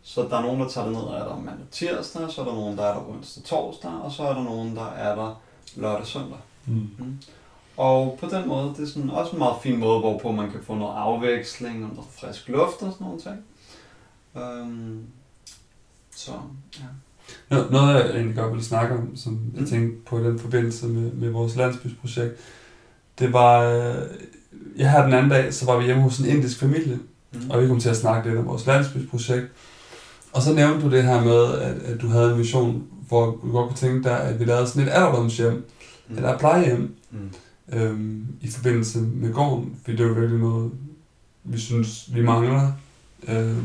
Så 0.04 0.22
der 0.22 0.38
er 0.38 0.42
nogen, 0.42 0.60
der 0.62 0.68
tager 0.70 0.86
det 0.88 0.96
ned, 0.96 1.04
er 1.04 1.24
der 1.28 1.36
mandag 1.36 1.66
tirsdag, 1.72 2.32
så 2.32 2.42
er 2.42 2.46
der 2.46 2.54
nogen, 2.54 2.78
der 2.78 2.84
er 2.84 2.94
der 2.94 3.10
onsdag 3.10 3.44
torsdag, 3.44 3.92
og 3.92 4.12
så 4.12 4.24
er 4.24 4.34
der 4.34 4.44
nogen, 4.44 4.76
der 4.76 4.86
er 4.88 5.16
der 5.16 5.42
lørdag 5.76 6.08
søndag. 6.08 6.38
Mm. 6.66 7.20
Og 7.78 8.18
på 8.20 8.26
den 8.26 8.48
måde, 8.48 8.74
det 8.78 8.84
er 8.84 8.88
sådan 8.88 9.10
også 9.10 9.32
en 9.32 9.40
meget 9.40 9.56
fin 9.64 9.78
måde, 9.80 10.00
hvorpå 10.00 10.32
man 10.32 10.52
kan 10.52 10.64
få 10.64 10.76
noget 10.76 10.96
afveksling 10.96 11.84
og 11.86 11.90
noget 11.96 12.10
frisk 12.12 12.48
luft 12.48 12.82
og 12.82 12.92
sådan 12.94 13.08
nogle 13.08 13.20
ting. 13.22 13.38
Øhm, 14.36 15.04
så, 16.16 16.32
ja. 16.80 16.86
Noget, 17.50 17.72
noget 17.72 17.94
jeg 17.96 18.10
egentlig 18.10 18.36
godt 18.36 18.52
ville 18.52 18.64
snakke 18.66 18.96
om, 18.96 19.16
som 19.16 19.40
jeg 19.54 19.62
Mm. 19.62 19.68
tænkte 19.70 19.98
på 20.10 20.20
i 20.20 20.24
den 20.24 20.40
forbindelse 20.40 20.88
med, 20.88 21.12
med 21.12 21.30
vores 21.30 21.56
landsbysprojekt, 21.56 22.36
det 23.20 23.34
var, 23.34 23.60
øh, 23.64 23.96
jeg 24.78 24.92
her 24.92 25.04
den 25.04 25.14
anden 25.14 25.30
dag, 25.32 25.54
så 25.54 25.66
var 25.66 25.78
vi 25.80 25.86
hjemme 25.86 26.04
hos 26.04 26.20
en 26.20 26.26
indisk 26.26 26.60
familie, 26.60 27.00
Mm. 27.34 27.50
og 27.50 27.62
vi 27.62 27.68
kom 27.68 27.80
til 27.80 27.90
at 27.90 27.98
snakke 27.98 28.30
lidt 28.30 28.40
om 28.40 28.48
vores 28.48 28.66
landsbysprojekt. 28.66 29.48
Og 30.34 30.42
så 30.42 30.54
nævnte 30.54 30.86
du 30.86 30.92
det 30.92 31.04
her 31.04 31.24
med, 31.24 31.54
at, 31.62 31.76
at 31.94 32.02
du 32.02 32.08
havde 32.08 32.32
en 32.32 32.38
mission, 32.38 32.84
hvor 33.08 33.26
du 33.26 33.52
godt 33.52 33.68
kunne 33.68 33.78
tænke 33.78 34.04
dig, 34.04 34.20
at 34.24 34.40
vi 34.40 34.46
lavede 34.46 34.68
sådan 34.68 34.84
et 34.88 34.92
alderdomshjem, 34.92 35.66
Mm. 36.10 36.16
eller 36.16 36.34
et 36.34 36.40
plejehjem, 36.40 36.96
Mm. 37.12 37.30
øhm, 37.80 38.26
i 38.42 38.48
forbindelse 38.52 39.00
med 39.00 39.34
gården, 39.34 39.76
fordi 39.84 39.98
det 39.98 40.04
er 40.04 40.08
jo 40.08 40.14
virkelig 40.14 40.40
noget, 40.40 40.72
vi 41.44 41.60
synes, 41.60 42.10
vi 42.14 42.22
mangler, 42.22 42.72
øhm, 43.28 43.64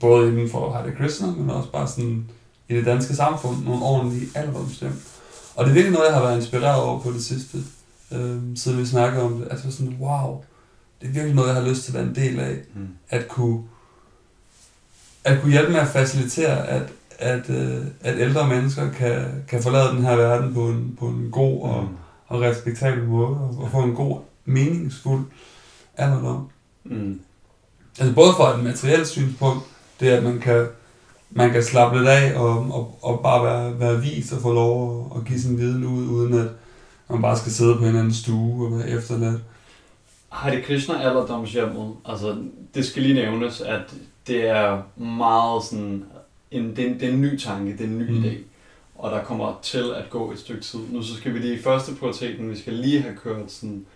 både 0.00 0.28
inden 0.28 0.50
for 0.50 0.72
Hare 0.72 0.92
Krishna, 0.92 1.26
men 1.26 1.50
også 1.50 1.70
bare 1.72 1.88
sådan 1.88 2.24
i 2.68 2.74
det 2.76 2.86
danske 2.86 3.14
samfund, 3.16 3.64
nogle 3.64 3.82
ordentlige 3.84 4.28
alderdomshjem. 4.34 5.02
Og 5.54 5.64
det 5.64 5.70
er 5.70 5.74
virkelig 5.74 5.92
noget, 5.92 6.06
jeg 6.08 6.14
har 6.16 6.22
været 6.22 6.36
inspireret 6.36 6.82
over 6.82 7.00
på 7.00 7.12
det 7.12 7.24
sidste, 7.24 7.58
øhm, 8.12 8.56
siden 8.56 8.78
vi 8.78 8.86
snakkede 8.86 9.22
om 9.22 9.38
det. 9.38 9.48
Altså 9.50 9.70
sådan, 9.72 9.96
wow, 10.00 10.44
det 11.00 11.08
er 11.08 11.12
virkelig 11.12 11.34
noget, 11.34 11.48
jeg 11.48 11.56
har 11.62 11.68
lyst 11.68 11.82
til 11.84 11.90
at 11.90 11.94
være 11.94 12.04
en 12.08 12.14
del 12.14 12.40
af, 12.40 12.56
Mm. 12.74 12.88
at 13.10 13.28
kunne, 13.28 13.62
at 15.24 15.40
kunne 15.40 15.52
hjælpe 15.52 15.72
med 15.72 15.80
at 15.80 15.88
facilitere, 15.88 16.66
at, 16.68 16.82
at, 17.18 17.50
øh, 17.50 17.84
at 18.00 18.18
ældre 18.18 18.48
mennesker 18.48 18.90
kan, 18.92 19.44
kan 19.48 19.62
forlade 19.62 19.88
den 19.88 20.02
her 20.04 20.16
verden 20.16 20.54
på 20.54 20.68
en, 20.68 20.96
på 21.00 21.06
en 21.06 21.28
god 21.32 21.62
og, 21.62 21.82
Mm. 21.82 21.88
og 22.26 22.40
respektabel 22.40 23.04
måde, 23.04 23.28
og, 23.28 23.58
og 23.62 23.68
få 23.72 23.82
en 23.82 23.94
god, 23.94 24.20
meningsfuld 24.44 25.24
alderdom. 25.96 26.48
Mm. 26.84 27.20
Altså 27.98 28.14
både 28.14 28.32
fra 28.36 28.56
et 28.58 28.64
materielt 28.64 29.08
synspunkt, 29.08 29.64
det 30.00 30.08
er, 30.12 30.16
at 30.16 30.22
man 30.22 30.38
kan, 30.40 30.66
man 31.30 31.50
kan 31.50 31.62
slappe 31.62 31.98
lidt 31.98 32.08
af 32.08 32.38
og, 32.38 32.56
og, 32.56 32.98
og 33.02 33.20
bare 33.22 33.44
være, 33.44 33.80
være 33.80 34.02
vis 34.02 34.32
og 34.32 34.42
få 34.42 34.52
lov 34.52 35.10
at, 35.10 35.20
at 35.20 35.26
give 35.26 35.40
sin 35.40 35.58
viden 35.58 35.84
ud, 35.84 36.06
uden 36.06 36.34
at 36.34 36.48
man 37.10 37.22
bare 37.22 37.36
skal 37.36 37.52
sidde 37.52 37.76
på 37.76 37.84
en 37.84 37.96
anden 37.96 38.14
stue 38.14 38.66
og 38.66 38.78
være 38.78 38.90
efterladt. 38.90 39.40
Hare 40.28 40.62
Krishna 40.62 41.02
alderdomshjemmet, 41.02 41.94
altså 42.04 42.36
det 42.74 42.86
skal 42.86 43.02
lige 43.02 43.14
nævnes, 43.14 43.60
at 43.60 43.94
det 44.26 44.48
er 44.48 44.82
meget 45.02 45.64
sådan, 45.64 46.04
en, 46.50 46.76
det, 46.76 46.84
er, 46.84 46.88
en, 46.88 47.00
det 47.00 47.08
er 47.08 47.12
en 47.12 47.20
ny 47.20 47.38
tanke, 47.38 47.72
det 47.72 47.80
er 47.80 47.84
en 47.84 47.98
ny 47.98 48.10
mm. 48.10 48.24
idé, 48.24 48.34
og 48.94 49.10
der 49.10 49.24
kommer 49.24 49.58
til 49.62 49.92
at 49.96 50.10
gå 50.10 50.32
et 50.32 50.38
stykke 50.38 50.62
tid. 50.62 50.80
Nu 50.90 51.02
så 51.02 51.14
skal 51.16 51.34
vi 51.34 51.38
lige 51.38 51.54
i 51.54 51.62
første 51.62 51.94
prioriteten, 51.94 52.50
vi 52.50 52.58
skal 52.58 52.72
lige 52.72 53.02
have 53.02 53.16
kørt 53.16 53.52
sådan 53.52 53.86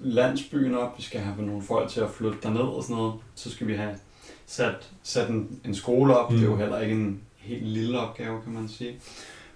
landsbyen 0.00 0.74
op, 0.74 0.98
vi 0.98 1.02
skal 1.02 1.20
have 1.20 1.46
nogle 1.46 1.62
folk 1.62 1.90
til 1.90 2.00
at 2.00 2.10
flytte 2.10 2.38
derned 2.42 2.60
og 2.60 2.82
sådan 2.82 2.96
noget, 2.96 3.14
så 3.34 3.50
skal 3.50 3.66
vi 3.66 3.74
have 3.74 3.94
sat, 4.50 4.90
sat 5.02 5.28
en, 5.28 5.60
en 5.64 5.74
skole 5.74 6.16
op, 6.18 6.30
Mm. 6.30 6.36
mm. 6.36 6.40
det 6.42 6.46
er 6.48 6.52
jo 6.52 6.58
heller 6.58 6.80
ikke 6.80 6.94
en 6.94 7.20
helt 7.36 7.66
lille 7.66 8.00
opgave, 8.00 8.42
kan 8.42 8.52
man 8.52 8.68
sige. 8.68 8.94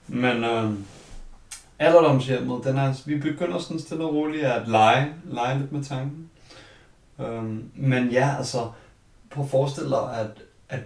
Men 0.08 0.44
øh, 0.44 0.70
alderdomshjemmet, 1.78 2.64
den 2.64 2.76
er, 2.78 2.94
vi 3.06 3.16
begynder 3.18 3.58
sådan 3.58 3.78
stille 3.80 4.04
og 4.04 4.14
roligt 4.14 4.44
at 4.44 4.68
lege, 4.68 5.14
lege 5.24 5.58
lidt 5.58 5.72
med 5.72 5.84
tanken. 5.84 6.30
Øhm, 7.20 7.70
men 7.74 8.08
ja, 8.10 8.34
altså, 8.38 8.70
prøv 9.30 9.44
at 9.44 9.50
forestille 9.50 9.90
dig 9.90 10.16
at, 10.20 10.30
at 10.68 10.80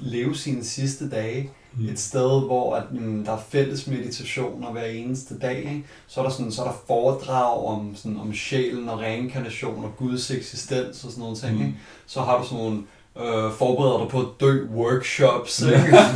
leve 0.00 0.34
sine 0.36 0.64
sidste 0.64 1.10
dage 1.10 1.50
Mm. 1.72 1.88
et 1.88 1.98
sted, 1.98 2.46
hvor 2.46 2.76
at, 2.76 2.92
mm, 2.92 3.24
der 3.24 3.32
er 3.32 3.38
fælles 3.48 3.86
meditationer 3.86 4.72
hver 4.72 4.84
eneste 4.84 5.38
dag. 5.38 5.58
Ikke? 5.58 5.84
Så 6.06 6.20
er 6.20 6.24
der 6.24 6.30
sådan, 6.30 6.52
så 6.52 6.62
er 6.62 6.66
der 6.66 6.76
foredrag 6.86 7.66
om, 7.66 7.94
sådan, 7.96 8.20
om 8.20 8.34
sjælen 8.34 8.88
og 8.88 8.98
reinkarnation 8.98 9.84
og 9.84 9.96
Guds 9.96 10.30
eksistens 10.30 11.04
og 11.04 11.10
sådan 11.10 11.20
nogle 11.20 11.36
ting. 11.36 11.54
Mm. 11.54 11.60
Ikke? 11.60 11.74
Så 12.06 12.20
har 12.22 12.38
du 12.38 12.44
sådan 12.44 12.64
nogle 12.64 12.82
øh, 13.18 13.52
forbereder 13.52 13.98
dig 13.98 14.08
på 14.08 14.20
at 14.20 14.26
dø 14.40 14.66
workshops. 14.66 15.62
Ikke? 15.62 15.96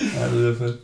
Ja, 0.00 0.36
det 0.36 0.48
er 0.48 0.58
fedt. 0.58 0.76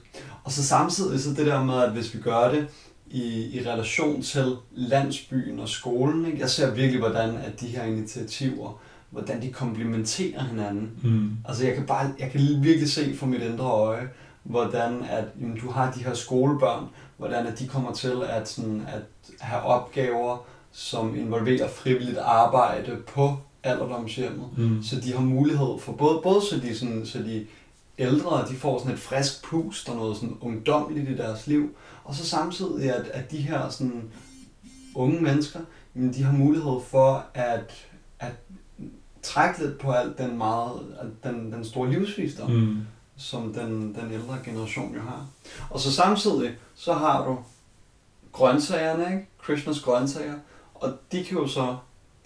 Og 0.45 0.53
så 0.53 0.65
samtidig 0.65 1.21
så 1.21 1.31
det 1.31 1.47
der 1.47 1.65
med, 1.65 1.83
at 1.83 1.91
hvis 1.91 2.15
vi 2.15 2.21
gør 2.21 2.51
det 2.51 2.69
i, 3.07 3.59
i 3.59 3.63
relation 3.67 4.23
til 4.23 4.57
landsbyen 4.73 5.61
og 5.61 5.69
skolen, 5.69 6.27
ikke? 6.27 6.39
jeg 6.41 6.51
ser 6.51 6.75
virkelig, 6.75 7.01
hvordan 7.01 7.37
at 7.37 7.61
de 7.61 7.67
her 7.67 7.85
initiativer, 7.85 8.81
hvordan 9.11 9.43
de 9.43 9.53
komplementerer 9.53 10.43
hinanden. 10.43 10.91
Mm. 11.03 11.31
Altså 11.49 11.67
jeg 11.67 11.75
kan, 11.75 11.87
bare, 11.87 12.13
jeg 12.19 12.31
kan 12.31 12.41
virkelig 12.63 12.91
se 12.91 13.17
fra 13.17 13.27
mit 13.27 13.43
indre 13.43 13.71
øje, 13.71 14.09
hvordan 14.43 15.05
at 15.11 15.25
jamen, 15.41 15.57
du 15.57 15.71
har 15.71 15.93
de 15.93 16.05
her 16.05 16.15
skolebørn, 16.15 16.85
hvordan 17.17 17.47
at 17.47 17.59
de 17.59 17.67
kommer 17.67 17.93
til 17.93 18.23
at, 18.29 18.49
sådan, 18.49 18.87
at 18.89 19.03
have 19.41 19.63
opgaver, 19.63 20.45
som 20.73 21.17
involverer 21.17 21.69
frivilligt 21.69 22.19
arbejde 22.19 22.97
på 23.07 23.37
alderdomshjemmet. 23.63 24.59
Mm. 24.59 24.83
Så 24.83 25.01
de 25.01 25.13
har 25.13 25.21
mulighed 25.21 25.79
for 25.79 25.93
både, 25.93 26.21
både 26.23 26.41
så 26.51 26.57
de, 26.63 26.79
sådan, 26.79 27.07
så 27.07 27.19
de 27.19 27.47
ældre 27.99 28.47
de 28.49 28.55
får 28.57 28.79
sådan 28.79 28.93
et 28.93 28.99
frisk 29.01 29.45
pust 29.45 29.89
og 29.89 29.97
noget 29.97 30.17
sådan 30.17 30.37
ungdomligt 30.41 31.09
i 31.09 31.17
deres 31.17 31.47
liv, 31.47 31.75
og 32.05 32.15
så 32.15 32.27
samtidig 32.27 32.95
at, 32.95 33.07
at 33.07 33.31
de 33.31 33.37
her 33.37 33.69
sådan 33.69 34.11
unge 34.95 35.21
mennesker, 35.21 35.61
jamen, 35.97 36.15
de 36.15 36.23
har 36.23 36.33
mulighed 36.33 36.81
for 36.91 37.25
at, 37.35 37.87
at 38.19 38.33
trække 39.23 39.63
lidt 39.67 39.79
på 39.79 39.91
alt 39.93 40.19
den 40.19 40.39
meget, 40.39 40.73
den, 41.25 41.53
den 41.53 41.65
store 41.65 41.91
livsvisdom, 41.91 42.51
Mm. 42.51 42.77
som 43.17 43.53
den, 43.53 43.95
den 43.95 44.13
ældre 44.13 44.39
generation 44.45 44.95
jo 44.95 45.01
har. 45.01 45.27
Og 45.71 45.81
så 45.81 45.93
samtidig, 45.93 46.57
så 46.75 46.93
har 46.93 47.25
du 47.27 47.39
grøntsagerne, 48.33 49.05
ikke? 49.05 49.29
Krishnas 49.43 49.81
grøntsager, 49.81 50.35
og 50.75 50.93
de 51.13 51.25
kan 51.25 51.39
jo 51.39 51.47
så 51.47 51.77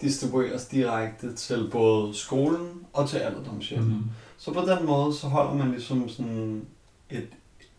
distribueres 0.01 0.65
direkte 0.65 1.33
til 1.35 1.67
både 1.71 2.13
skolen 2.17 2.69
og 2.93 3.09
til 3.09 3.17
alderdomshjemmet. 3.17 3.89
Mm. 3.91 4.03
Så 4.37 4.53
på 4.53 4.61
den 4.61 4.85
måde, 4.85 5.15
så 5.15 5.27
holder 5.27 5.53
man 5.53 5.71
ligesom 5.71 6.09
sådan 6.09 6.61
et, 7.09 7.27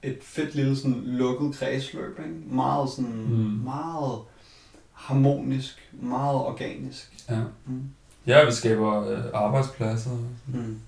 et 0.03 0.19
fedt 0.23 0.55
lille 0.55 0.77
sådan 0.77 1.03
lukket 1.05 1.55
kredsløb, 1.55 2.19
ikke? 2.19 2.55
Meget 2.57 2.91
sådan, 2.91 3.25
Mm. 3.29 3.61
meget 3.65 4.19
harmonisk, 4.93 5.91
meget 5.93 6.37
organisk. 6.37 7.13
Ja. 7.31 7.41
Mm. 7.67 7.83
Ja, 8.27 8.45
vi 8.45 8.53
skaber 8.53 9.09
øh, 9.11 9.19
arbejdspladser. 9.35 10.11
Mm. 10.47 10.79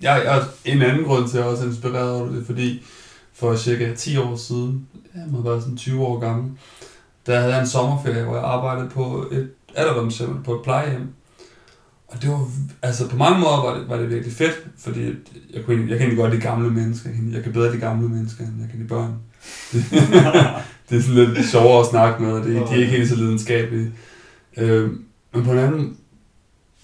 Jeg, 0.00 0.22
jeg, 0.24 0.42
en 0.74 0.82
anden 0.82 1.04
grund 1.04 1.28
til, 1.28 1.38
at 1.38 1.42
jeg 1.44 1.50
også 1.52 1.64
er 1.64 1.68
inspireret 1.68 2.20
over 2.20 2.28
det, 2.30 2.46
fordi 2.46 2.82
for 3.32 3.56
cirka 3.56 3.94
10 3.94 4.16
år 4.16 4.36
siden, 4.36 4.88
jeg 5.14 5.24
må 5.28 5.40
været 5.42 5.62
sådan 5.62 5.76
20 5.76 6.06
år 6.06 6.18
gammel, 6.18 6.52
der 7.26 7.40
havde 7.40 7.52
jeg 7.54 7.60
en 7.60 7.66
sommerferie, 7.68 8.24
hvor 8.24 8.34
jeg 8.36 8.44
arbejdede 8.44 8.88
på 8.90 9.26
et 9.32 9.50
alderdomshjem, 9.74 10.42
på 10.42 10.54
et 10.54 10.62
plejehjem. 10.62 11.08
Og 12.08 12.22
det 12.22 12.30
var, 12.30 12.48
altså 12.82 13.08
på 13.08 13.16
mange 13.16 13.40
måder 13.40 13.62
var 13.62 13.78
det, 13.78 13.88
var 13.88 13.96
det 13.96 14.10
virkelig 14.10 14.32
fedt, 14.32 14.66
fordi 14.78 15.06
jeg, 15.54 15.64
kunne, 15.64 15.80
jeg 15.80 15.88
kan 15.88 15.98
egentlig 15.98 16.16
godt 16.16 16.30
lide 16.32 16.42
gamle 16.42 16.70
mennesker. 16.70 17.10
Jeg 17.10 17.16
kan, 17.16 17.32
jeg 17.32 17.42
kan 17.42 17.52
bedre 17.52 17.70
lide 17.70 17.80
gamle 17.80 18.08
mennesker, 18.08 18.44
end 18.44 18.60
jeg 18.60 18.68
kan 18.70 18.78
lide 18.78 18.88
børn. 18.88 19.14
Det, 19.72 19.84
det 20.90 20.98
er 20.98 21.02
sådan 21.02 21.34
lidt 21.34 21.50
sjovere 21.50 21.80
at 21.80 21.86
snakke 21.86 22.22
med, 22.22 22.32
og 22.32 22.44
det, 22.44 22.54
de 22.54 22.74
er 22.74 22.76
ikke 22.76 22.96
helt 22.96 23.08
så 23.08 23.16
lidenskabelige. 23.16 23.92
Øh, 24.56 24.90
men 25.34 25.44
på 25.44 25.50
den, 25.50 25.58
anden, 25.58 25.96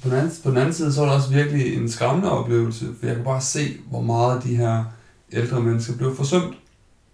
på, 0.02 0.08
den 0.08 0.18
anden, 0.18 0.32
på 0.44 0.50
den 0.50 0.58
anden 0.58 0.74
side, 0.74 0.92
så 0.92 1.00
var 1.00 1.08
det 1.08 1.16
også 1.16 1.30
virkelig 1.30 1.76
en 1.76 1.90
skræmmende 1.90 2.30
oplevelse, 2.30 2.86
for 2.98 3.06
jeg 3.06 3.14
kunne 3.14 3.24
bare 3.24 3.40
se, 3.40 3.76
hvor 3.90 4.00
meget 4.00 4.44
de 4.44 4.56
her 4.56 4.84
ældre 5.32 5.60
mennesker 5.60 5.96
blev 5.96 6.16
forsømt. 6.16 6.54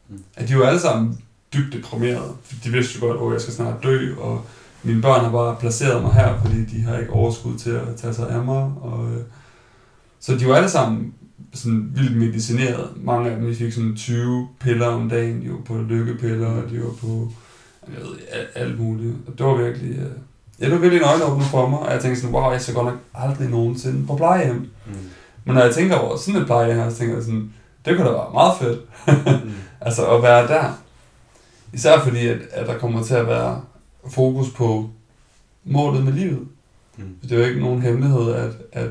Mm. 0.08 0.22
At 0.36 0.48
de 0.48 0.58
var 0.58 0.64
alle 0.64 0.80
sammen 0.80 1.18
dybt 1.54 1.72
deprimerede. 1.72 2.32
De 2.64 2.70
vidste 2.70 2.98
jo 3.00 3.06
godt, 3.06 3.26
at 3.26 3.32
jeg 3.32 3.40
skal 3.40 3.54
snart 3.54 3.82
dø, 3.82 4.14
og 4.16 4.46
mine 4.84 5.02
børn 5.02 5.24
har 5.24 5.30
bare 5.30 5.56
placeret 5.60 6.02
mig 6.02 6.12
her, 6.12 6.38
fordi 6.44 6.64
de 6.64 6.82
har 6.82 6.98
ikke 6.98 7.12
overskud 7.12 7.58
til 7.58 7.70
at 7.70 7.96
tage 7.96 8.14
sig 8.14 8.30
af 8.30 8.44
mig. 8.44 8.72
Og, 8.80 9.08
øh, 9.12 9.20
så 10.20 10.34
de 10.36 10.48
var 10.48 10.54
alle 10.54 10.68
sammen 10.70 11.14
sådan 11.54 11.90
vildt 11.94 12.16
medicineret. 12.16 12.88
Mange 12.96 13.30
af 13.30 13.36
dem 13.36 13.46
de 13.46 13.54
fik 13.54 13.72
sådan 13.72 13.96
20 13.96 14.48
piller 14.60 14.86
om 14.86 15.08
dagen, 15.08 15.42
de 15.42 15.50
var 15.50 15.58
på 15.64 15.76
lykkepiller, 15.78 16.48
og 16.48 16.70
de 16.70 16.78
var 16.80 16.90
på 17.00 17.28
jeg 17.88 18.00
ved, 18.02 18.18
alt, 18.32 18.48
alt 18.54 18.80
muligt. 18.80 19.14
Og 19.26 19.38
det 19.38 19.46
var 19.46 19.54
virkelig, 19.54 19.90
øh, 19.90 20.10
ja, 20.60 20.64
det 20.64 20.72
var 20.72 20.78
virkelig 20.78 21.02
en 21.02 21.08
øjenåbner 21.08 21.44
for 21.44 21.68
mig, 21.68 21.78
og 21.78 21.92
jeg 21.92 22.00
tænkte 22.00 22.20
sådan, 22.20 22.34
wow, 22.34 22.50
jeg 22.50 22.60
skal 22.60 22.74
godt 22.74 22.86
nok 22.86 22.98
aldrig 23.14 23.48
nogensinde 23.48 24.06
på 24.06 24.16
plejehjem. 24.16 24.56
Mm. 24.86 24.92
Men 25.44 25.54
når 25.54 25.62
jeg 25.62 25.74
tænker 25.74 25.96
over 25.96 26.16
sådan 26.16 26.40
et 26.40 26.46
plejehjem 26.46 26.76
her, 26.76 26.90
så 26.90 26.96
tænker 26.96 27.14
jeg 27.14 27.24
sådan, 27.24 27.52
det 27.84 27.96
kunne 27.96 28.08
da 28.08 28.12
være 28.12 28.32
meget 28.32 28.52
fedt, 28.60 28.80
Mm. 29.44 29.52
altså 29.86 30.06
at 30.06 30.22
være 30.22 30.46
der. 30.48 30.64
Især 31.72 32.00
fordi, 32.00 32.26
at, 32.26 32.38
at 32.50 32.66
der 32.66 32.78
kommer 32.78 33.02
til 33.02 33.14
at 33.14 33.26
være 33.26 33.60
fokus 34.08 34.50
på 34.50 34.90
målet 35.64 36.04
med 36.04 36.12
livet. 36.12 36.48
Mm. 36.96 37.16
Det 37.22 37.32
er 37.32 37.36
jo 37.36 37.44
ikke 37.44 37.60
nogen 37.60 37.82
hemmelighed, 37.82 38.32
at, 38.32 38.52
at 38.72 38.90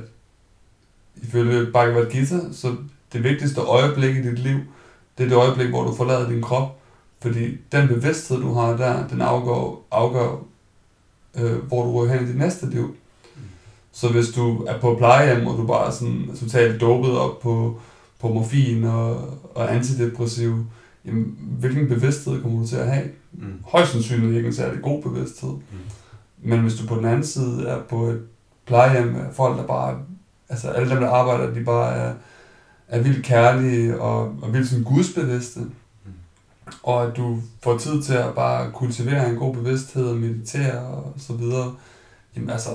ifølge 1.15 1.71
Bhagavad 1.71 2.11
Gita, 2.11 2.39
så 2.51 2.75
det 3.13 3.23
vigtigste 3.23 3.61
øjeblik 3.61 4.15
i 4.15 4.21
dit 4.21 4.39
liv, 4.39 4.59
det 5.17 5.23
er 5.23 5.27
det 5.27 5.35
øjeblik, 5.35 5.69
hvor 5.69 5.83
du 5.83 5.95
forlader 5.95 6.29
din 6.29 6.41
krop. 6.41 6.77
Fordi 7.21 7.57
den 7.71 7.87
bevidsthed, 7.87 8.41
du 8.41 8.53
har 8.53 8.77
der, 8.77 9.07
den 9.07 9.21
afgør, 9.21 9.75
afgør 9.91 10.43
øh, 11.35 11.57
hvor 11.67 11.85
du 11.85 11.91
går 11.91 12.07
hen 12.07 12.23
i 12.23 12.27
dit 12.27 12.37
næste 12.37 12.69
liv. 12.69 12.95
Så 13.91 14.09
hvis 14.09 14.27
du 14.27 14.63
er 14.63 14.79
på 14.79 14.95
plejehjem, 14.95 15.47
og 15.47 15.57
du 15.57 15.67
bare 15.67 15.87
er 15.87 15.91
sådan 15.91 16.29
totalt 16.39 16.81
dopet 16.81 17.17
op 17.17 17.39
på, 17.39 17.79
på 18.19 18.27
morfin 18.27 18.83
og, 18.83 19.37
og 19.55 19.75
antidepressiv, 19.75 20.65
jamen, 21.05 21.37
hvilken 21.39 21.87
bevidsthed 21.87 22.41
kommer 22.41 22.59
du 22.59 22.67
til 22.67 22.75
at 22.75 22.91
have? 22.93 23.09
Mm. 23.31 23.63
Højst 23.63 23.91
sandsynligt 23.91 24.35
ikke 24.35 24.47
en 24.47 24.53
særlig 24.53 24.81
god 24.81 25.01
bevidsthed. 25.01 25.49
Mm. 25.49 25.61
Men 26.37 26.59
hvis 26.59 26.75
du 26.75 26.87
på 26.87 26.95
den 26.95 27.05
anden 27.05 27.23
side 27.23 27.67
er 27.67 27.81
på 27.89 28.05
et 28.05 28.23
plejehjem 28.65 29.07
med 29.07 29.25
folk, 29.33 29.57
der 29.57 29.67
bare... 29.67 29.99
Altså 30.49 30.69
alle 30.69 30.89
dem, 30.89 30.99
der 30.99 31.09
arbejder, 31.09 31.53
de 31.53 31.63
bare 31.63 31.95
er, 31.95 32.13
er 32.87 33.01
vildt 33.01 33.25
kærlige 33.25 34.01
og, 34.01 34.35
og 34.41 34.53
vildt 34.53 34.67
sådan 34.67 34.83
gudsbevidste. 34.83 35.59
Og 36.83 37.07
at 37.07 37.17
du 37.17 37.37
får 37.63 37.77
tid 37.77 38.01
til 38.01 38.13
at 38.13 38.35
bare 38.35 38.71
kultivere 38.71 39.29
en 39.29 39.35
god 39.35 39.53
bevidsthed 39.53 40.05
og 40.05 40.17
meditere 40.17 40.79
og 40.79 41.13
så 41.17 41.33
videre. 41.33 41.75
Jamen 42.35 42.49
altså, 42.49 42.69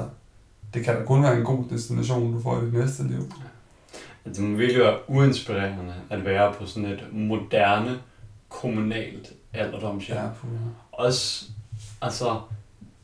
det 0.75 0.85
kan 0.85 0.95
da 0.95 1.05
kun 1.05 1.23
være 1.23 1.39
en 1.39 1.45
god 1.45 1.65
destination, 1.71 2.33
du 2.33 2.43
får 2.43 2.61
i 2.61 2.65
dit 2.65 2.75
næste 2.75 3.03
liv. 3.03 3.33
Det 4.25 4.41
må 4.41 4.57
virkelig 4.57 4.83
være 4.83 4.97
uinspirerende 5.09 5.95
at 6.11 6.25
være 6.25 6.53
på 6.53 6.67
sådan 6.67 6.89
et 6.89 7.05
moderne, 7.13 7.99
kommunalt 8.49 9.33
alderdomshjem. 9.55 10.17
Ja, 10.17 10.29
puh, 10.41 10.51
ja. 10.53 10.59
Også, 10.93 11.45
altså, 12.01 12.41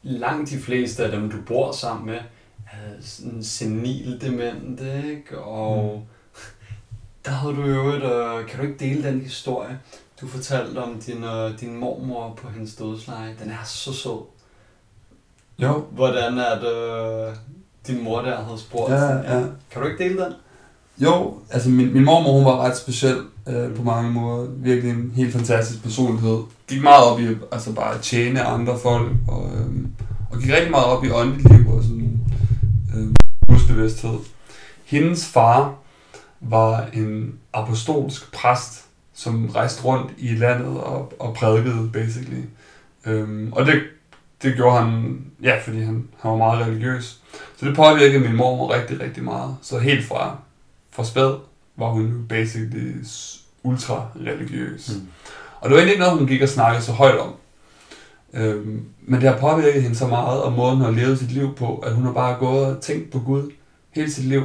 langt 0.03 0.51
de 0.51 0.59
fleste 0.59 1.05
af 1.05 1.11
dem, 1.11 1.31
du 1.31 1.37
bor 1.47 1.73
sammen 1.73 2.07
med, 2.07 2.19
er 2.73 3.01
sådan 3.01 3.45
senil 3.45 4.21
demente, 4.21 5.11
ikke? 5.11 5.39
Og 5.39 5.99
mm. 5.99 6.03
der 7.25 7.31
havde 7.31 7.57
du 7.57 7.63
jo 7.63 7.89
et, 7.89 8.03
øh, 8.03 8.49
kan 8.49 8.59
du 8.59 8.67
ikke 8.67 8.85
dele 8.85 9.09
den 9.09 9.21
historie, 9.21 9.81
du 10.21 10.29
fortalte 10.29 10.79
om 10.79 11.01
din, 11.01 11.25
øh, 11.25 11.61
din 11.61 11.77
mormor 11.77 12.35
på 12.35 12.49
hendes 12.49 12.75
dødsleje? 12.75 13.37
Den 13.43 13.51
er 13.51 13.65
så 13.65 13.93
sød. 13.93 14.21
Jo, 15.59 15.85
Hvordan 15.91 16.39
at 16.39 16.65
øh, 16.65 17.35
din 17.87 18.05
mor 18.05 18.23
der 18.23 18.45
havde 18.45 18.59
spurgt. 18.59 18.93
Ja, 18.93 19.37
ja. 19.37 19.47
Kan 19.71 19.83
du 19.83 19.89
ikke 19.89 20.05
dele 20.05 20.25
den? 20.25 20.33
Jo, 21.03 21.35
altså 21.51 21.69
min, 21.69 21.93
min 21.93 22.05
mormor 22.05 22.33
hun 22.33 22.45
var 22.45 22.59
ret 22.59 22.77
speciel 22.77 23.17
øh, 23.49 23.75
på 23.75 23.83
mange 23.83 24.11
måder. 24.11 24.47
Virkelig 24.51 24.91
en 24.91 25.13
helt 25.15 25.33
fantastisk 25.33 25.83
personlighed. 25.83 26.39
Gik 26.69 26.83
meget 26.83 27.05
op 27.05 27.21
i 27.21 27.27
altså 27.53 27.73
bare 27.73 27.95
at 27.95 28.01
tjene 28.01 28.43
andre 28.43 28.79
folk, 28.79 29.13
og, 29.29 29.51
øh, 29.55 29.67
og 30.31 30.39
gik 30.39 30.53
rigtig 30.53 30.71
meget 30.71 30.87
op 30.87 31.05
i 31.05 31.11
åndeligt 31.11 31.53
liv 31.53 31.69
og 31.75 31.83
sådan 31.83 32.21
øh, 32.97 33.15
gudsbevidsthed. 33.49 34.19
Hendes 34.85 35.27
far 35.27 35.75
var 36.41 36.87
en 36.93 37.35
apostolsk 37.53 38.33
præst, 38.33 38.85
som 39.15 39.47
rejste 39.55 39.85
rundt 39.85 40.13
i 40.19 40.35
landet 40.35 40.81
og, 40.81 41.13
og 41.19 41.35
prædikede, 41.35 41.91
basically. 41.93 42.43
Øhm, 43.07 43.53
og 43.53 43.67
det, 43.67 43.83
det 44.43 44.55
gjorde 44.55 44.79
han, 44.79 45.21
ja, 45.43 45.59
fordi 45.65 45.81
han, 45.81 46.09
han 46.21 46.31
var 46.31 46.37
meget 46.37 46.67
religiøs. 46.67 47.21
Så 47.57 47.67
det 47.67 47.77
påvirkede 47.77 48.21
min 48.21 48.37
mormor 48.37 48.75
rigtig, 48.75 49.01
rigtig 49.01 49.25
meget. 49.25 49.57
Så 49.63 49.79
helt 49.79 50.07
fra, 50.07 50.37
fra 50.93 51.05
spæd 51.05 51.35
var 51.77 51.87
hun 51.89 52.27
basically 52.29 53.05
s- 53.05 53.41
ultra 53.63 54.07
religiøs. 54.27 54.91
Mm. 54.95 55.07
Og 55.61 55.69
det 55.69 55.75
var 55.75 55.77
egentlig 55.77 55.93
ikke 55.93 56.05
noget, 56.05 56.19
hun 56.19 56.29
gik 56.29 56.43
og 56.43 56.49
snakkede 56.49 56.85
så 56.85 56.93
højt 56.93 57.19
om. 57.19 57.35
Øhm, 58.35 58.85
men 59.03 59.21
det 59.21 59.29
har 59.29 59.39
påvirket 59.39 59.83
hende 59.83 59.97
så 59.97 60.07
meget, 60.07 60.43
og 60.43 60.53
måden 60.53 60.77
hun 60.77 60.85
har 60.85 60.91
levet 61.03 61.19
sit 61.19 61.33
liv 61.33 61.55
på, 61.55 61.77
at 61.77 61.95
hun 61.95 62.05
har 62.05 62.13
bare 62.13 62.37
gået 62.39 62.67
og 62.77 62.83
tænkt 62.83 63.11
på 63.13 63.19
Gud 63.19 63.51
hele 63.91 64.13
sit 64.13 64.25
liv. 64.25 64.43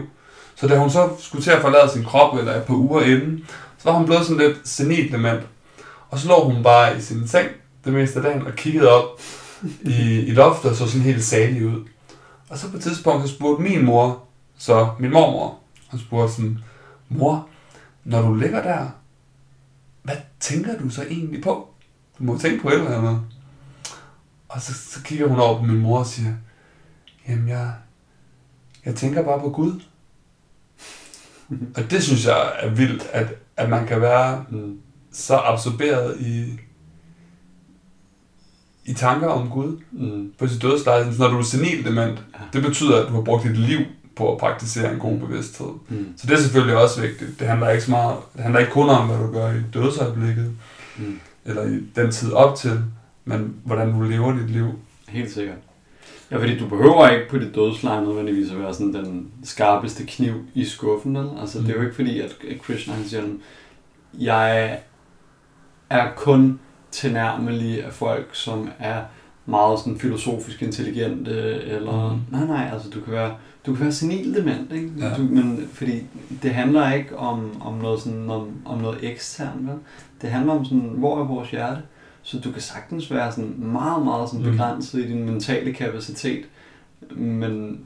Så 0.56 0.68
da 0.68 0.78
hun 0.78 0.90
så 0.90 1.10
skulle 1.20 1.44
til 1.44 1.52
at 1.52 1.62
forlade 1.62 1.90
sin 1.94 2.04
krop, 2.04 2.38
eller 2.38 2.56
et 2.56 2.64
par 2.64 2.74
uger 2.76 3.02
inden, 3.02 3.46
så 3.78 3.90
var 3.90 3.98
hun 3.98 4.06
blevet 4.06 4.26
sådan 4.26 4.38
lidt 4.48 4.58
senil 4.64 5.12
dement. 5.12 5.42
Og 6.10 6.20
så 6.20 6.28
lå 6.28 6.44
hun 6.50 6.64
bare 6.64 6.98
i 6.98 7.02
sin 7.02 7.28
seng 7.28 7.48
det 7.86 7.94
meste 7.94 8.18
af 8.20 8.24
dagen 8.24 8.48
og 8.48 8.54
kiggede 8.56 8.90
op 8.90 9.20
i, 9.82 10.20
i 10.20 10.32
loftet 10.32 10.72
og 10.72 10.78
så 10.78 10.88
sådan 10.88 11.02
helt 11.02 11.24
salig 11.24 11.66
ud. 11.68 11.84
Og 12.50 12.58
så 12.58 12.70
på 12.72 12.78
et 12.78 12.84
tidspunkt 12.84 13.30
så 13.30 13.36
spurgte 13.36 13.64
min 13.64 13.86
mor, 13.86 14.24
så 14.58 14.88
min 15.00 15.12
mormor, 15.12 15.56
hun 15.92 16.00
spurgte 16.00 16.34
sådan, 16.36 16.60
mor, 17.10 17.50
når 18.04 18.22
du 18.22 18.34
ligger 18.36 18.62
der, 18.64 18.88
hvad 20.04 20.16
tænker 20.40 20.78
du 20.80 20.90
så 20.90 21.04
egentlig 21.04 21.42
på? 21.44 21.70
Du 22.20 22.24
må 22.24 22.38
tænke 22.38 22.62
på 22.62 22.70
et 22.70 22.74
eller 22.74 22.98
andet. 22.98 23.22
Og 24.50 24.62
så, 24.62 24.74
så 24.74 25.04
kigger 25.04 25.28
hun 25.28 25.40
over 25.40 25.58
på 25.60 25.66
min 25.66 25.78
mor 25.82 26.00
og 26.00 26.06
siger, 26.06 26.34
jamen 27.28 27.48
jeg, 27.48 27.74
jeg 28.86 28.96
tænker 28.96 29.24
bare 29.24 29.40
på 29.40 29.50
Gud. 29.50 29.82
og 31.76 31.92
det 31.92 32.04
synes 32.04 32.26
jeg 32.26 32.52
er 32.60 32.70
vildt, 32.70 33.04
at, 33.14 33.28
at 33.58 33.70
man 33.70 33.88
kan 33.88 34.02
være 34.02 34.46
Mm. 34.50 34.80
så 35.12 35.36
absorberet 35.38 36.20
i, 36.22 36.60
i 38.86 38.94
tanker 38.94 39.28
om 39.28 39.50
Gud 39.50 39.80
Mm. 39.92 40.34
på 40.40 40.48
sit 40.48 40.62
dødsleje. 40.62 41.14
Når 41.20 41.28
du 41.28 41.38
er 41.38 41.44
senil 41.44 41.86
dement, 41.86 42.20
Ja. 42.34 42.44
det 42.54 42.62
betyder, 42.64 43.02
at 43.02 43.08
du 43.10 43.14
har 43.14 43.22
brugt 43.22 43.44
dit 43.44 43.58
liv 43.58 43.80
på 44.18 44.32
at 44.34 44.38
praktisere 44.40 44.94
en 44.94 45.00
god 45.00 45.18
bevidsthed. 45.20 45.68
Mm. 45.90 46.14
Så 46.18 46.28
det 46.28 46.34
er 46.34 46.38
selvfølgelig 46.42 46.78
også 46.78 47.02
vigtigt. 47.02 47.40
Det 47.40 47.48
handler 47.48 47.70
ikke, 47.70 47.84
så 47.84 47.92
meget, 47.92 48.16
det 48.36 48.42
handler 48.42 48.60
ikke 48.60 48.72
kun 48.72 48.90
om, 48.90 49.08
hvad 49.08 49.18
du 49.18 49.32
gør 49.34 49.50
i 49.52 49.62
dødsøjeblikket, 49.74 50.52
Mm. 50.98 51.20
eller 51.46 51.64
i 51.66 51.80
den 51.96 52.12
tid 52.12 52.32
op 52.32 52.56
til, 52.58 52.80
men 53.26 53.56
hvordan 53.64 53.94
du 53.94 54.02
lever 54.02 54.32
dit 54.38 54.50
liv. 54.50 54.68
Helt 55.10 55.32
sikkert. 55.32 55.58
Ja, 56.32 56.38
fordi 56.38 56.58
du 56.60 56.68
behøver 56.68 57.10
ikke 57.10 57.30
på 57.30 57.38
dit 57.38 57.56
dødsleje 57.56 58.02
nødvendigvis 58.06 58.52
at 58.52 58.60
være 58.60 58.74
sådan 58.74 58.94
den 58.94 59.28
skarpeste 59.44 60.04
kniv 60.06 60.34
i 60.54 60.66
skuffen, 60.66 61.18
vel? 61.18 61.30
Altså, 61.42 61.60
det 61.60 61.70
er 61.70 61.74
jo 61.74 61.80
Mm. 61.80 61.84
ikke 61.86 61.96
fordi, 61.96 62.20
at 62.22 62.36
at 62.52 62.62
Krishna 62.62 62.94
han 62.94 63.06
siger, 63.08 63.24
jeg 64.20 64.80
er 65.90 66.08
kun 66.16 66.60
tilnærmelig 66.92 67.84
af 67.86 67.94
folk, 67.94 68.28
som 68.34 68.70
er 68.80 69.02
meget 69.46 69.80
sådan 69.80 70.00
filosofisk 70.00 70.62
intelligente, 70.62 71.32
eller... 71.64 72.14
Mm. 72.32 72.38
Nej, 72.38 72.46
nej, 72.48 72.70
altså 72.74 72.90
du 72.90 73.02
kan 73.02 73.14
være, 73.14 73.36
du 73.68 73.74
kan 73.76 73.84
være 73.84 73.92
senil 73.92 74.34
dement, 74.36 74.72
ikke? 74.74 74.92
Ja. 75.00 75.14
Du, 75.18 75.22
men 75.22 75.70
fordi 75.74 76.04
det 76.44 76.52
handler 76.52 76.94
ikke 76.94 77.18
om, 77.18 77.62
om 77.62 77.74
noget 77.74 78.02
sådan, 78.02 78.30
om, 78.30 78.52
om 78.66 78.78
noget 78.80 79.00
eksternt, 79.02 79.68
vel? 79.68 79.76
Det 80.22 80.30
handler 80.30 80.54
om 80.54 80.66
sådan, 80.66 80.80
hvor 80.98 81.20
er 81.22 81.24
vores 81.28 81.52
hjerte? 81.52 81.82
Så 82.24 82.40
du 82.40 82.52
kan 82.52 82.62
sagtens 82.62 83.12
være 83.12 83.32
sådan 83.32 83.54
meget, 83.58 84.04
meget 84.06 84.30
sådan 84.30 84.46
Mm. 84.46 84.52
begrænset 84.52 85.00
i 85.00 85.08
din 85.08 85.26
mentale 85.26 85.74
kapacitet, 85.74 86.46
men, 87.12 87.80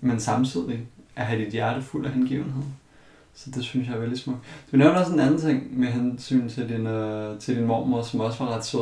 men 0.00 0.20
samtidig 0.20 0.80
at 1.16 1.26
have 1.26 1.44
dit 1.44 1.52
hjerte 1.52 1.82
fuld 1.82 2.06
af 2.06 2.12
hengivenhed. 2.12 2.62
Så 3.34 3.50
det 3.54 3.64
synes 3.64 3.88
jeg 3.88 3.96
er 3.96 4.00
veldig 4.00 4.18
smukt. 4.18 4.38
Du 4.72 4.76
nævner 4.76 5.00
også 5.00 5.12
en 5.12 5.20
anden 5.20 5.40
ting 5.40 5.78
med 5.80 5.88
hensyn 5.88 6.48
til 6.48 6.68
din, 6.68 6.86
øh, 6.86 7.38
til 7.38 7.56
din 7.56 7.64
mormor, 7.66 8.02
som 8.02 8.20
også 8.20 8.44
var 8.44 8.56
ret 8.56 8.64
sød. 8.64 8.80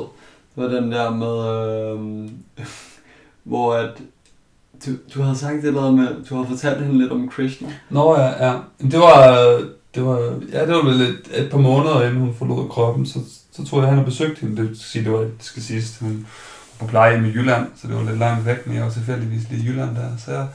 Det 0.55 0.63
var 0.65 0.69
den 0.69 0.93
der 0.93 1.11
med, 1.11 2.27
øh, 2.27 2.67
hvor 3.51 3.75
at 3.75 4.03
du, 4.87 4.91
du 5.15 5.23
havde 5.23 5.37
sagt 5.37 5.63
det 5.63 5.65
eller 5.65 5.83
andet 5.83 5.95
med, 5.95 6.25
du 6.31 6.37
har 6.37 6.45
fortalt 6.45 6.85
hende 6.85 6.99
lidt 6.99 7.13
om 7.13 7.29
Krishna. 7.29 7.69
Nå 7.91 8.17
ja, 8.19 8.47
ja. 8.47 8.59
Det 8.91 8.99
var, 8.99 9.61
det 9.95 10.07
var, 10.07 10.19
ja, 10.53 10.67
det 10.67 10.75
var 10.75 10.85
vel 10.85 11.01
et, 11.01 11.23
et 11.35 11.51
par 11.51 11.59
måneder 11.59 12.03
inden 12.03 12.21
hun 12.21 12.35
forlod 12.35 12.69
kroppen, 12.69 13.07
så, 13.07 13.19
så 13.53 13.65
tror 13.65 13.81
jeg, 13.81 13.89
han 13.89 13.99
har 13.99 14.05
besøgt 14.05 14.39
hende. 14.39 14.63
Det, 14.63 14.77
skal, 14.77 14.87
sige, 14.87 15.05
det, 15.05 15.13
var, 15.13 15.19
det 15.19 15.31
skal 15.41 15.63
siges, 15.63 15.99
hun 15.99 16.27
på 16.79 16.87
plejehjem 16.87 17.25
i 17.25 17.29
Jylland, 17.29 17.67
så 17.77 17.89
det 17.89 17.97
var 17.97 18.03
lidt 18.03 18.19
langt 18.19 18.47
væk, 18.47 18.67
men 18.67 18.77
jeg 18.77 18.85
var 18.85 18.91
tilfældigvis 18.91 19.51
lige 19.51 19.63
i 19.63 19.67
Jylland 19.67 19.97
der. 19.97 20.17
Så 20.25 20.33
jeg, 20.33 20.47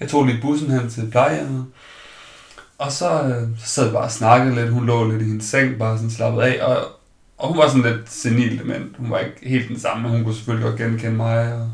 jeg 0.00 0.08
tog 0.08 0.24
lige 0.24 0.42
bussen 0.42 0.70
hen 0.70 0.90
til 0.90 1.08
plejehjemmet, 1.10 1.66
og 2.78 2.92
så, 2.92 3.22
øh, 3.22 3.48
så 3.58 3.66
sad 3.66 3.86
vi 3.86 3.92
bare 3.92 4.04
og 4.04 4.10
snakkede 4.10 4.54
lidt. 4.54 4.70
Hun 4.70 4.86
lå 4.86 5.10
lidt 5.10 5.22
i 5.22 5.24
hendes 5.24 5.44
seng, 5.44 5.78
bare 5.78 5.96
sådan 5.96 6.10
slappet 6.10 6.42
af, 6.42 6.64
og, 6.64 6.76
og 7.38 7.48
hun 7.48 7.58
var 7.58 7.68
sådan 7.68 7.92
lidt 7.92 8.10
senil 8.10 8.60
men 8.64 8.94
Hun 8.98 9.10
var 9.10 9.18
ikke 9.18 9.48
helt 9.48 9.68
den 9.68 9.78
samme, 9.78 10.02
men 10.02 10.12
hun 10.12 10.24
kunne 10.24 10.34
selvfølgelig 10.34 10.68
godt 10.68 10.80
genkende 10.80 11.16
mig, 11.16 11.54
og 11.54 11.70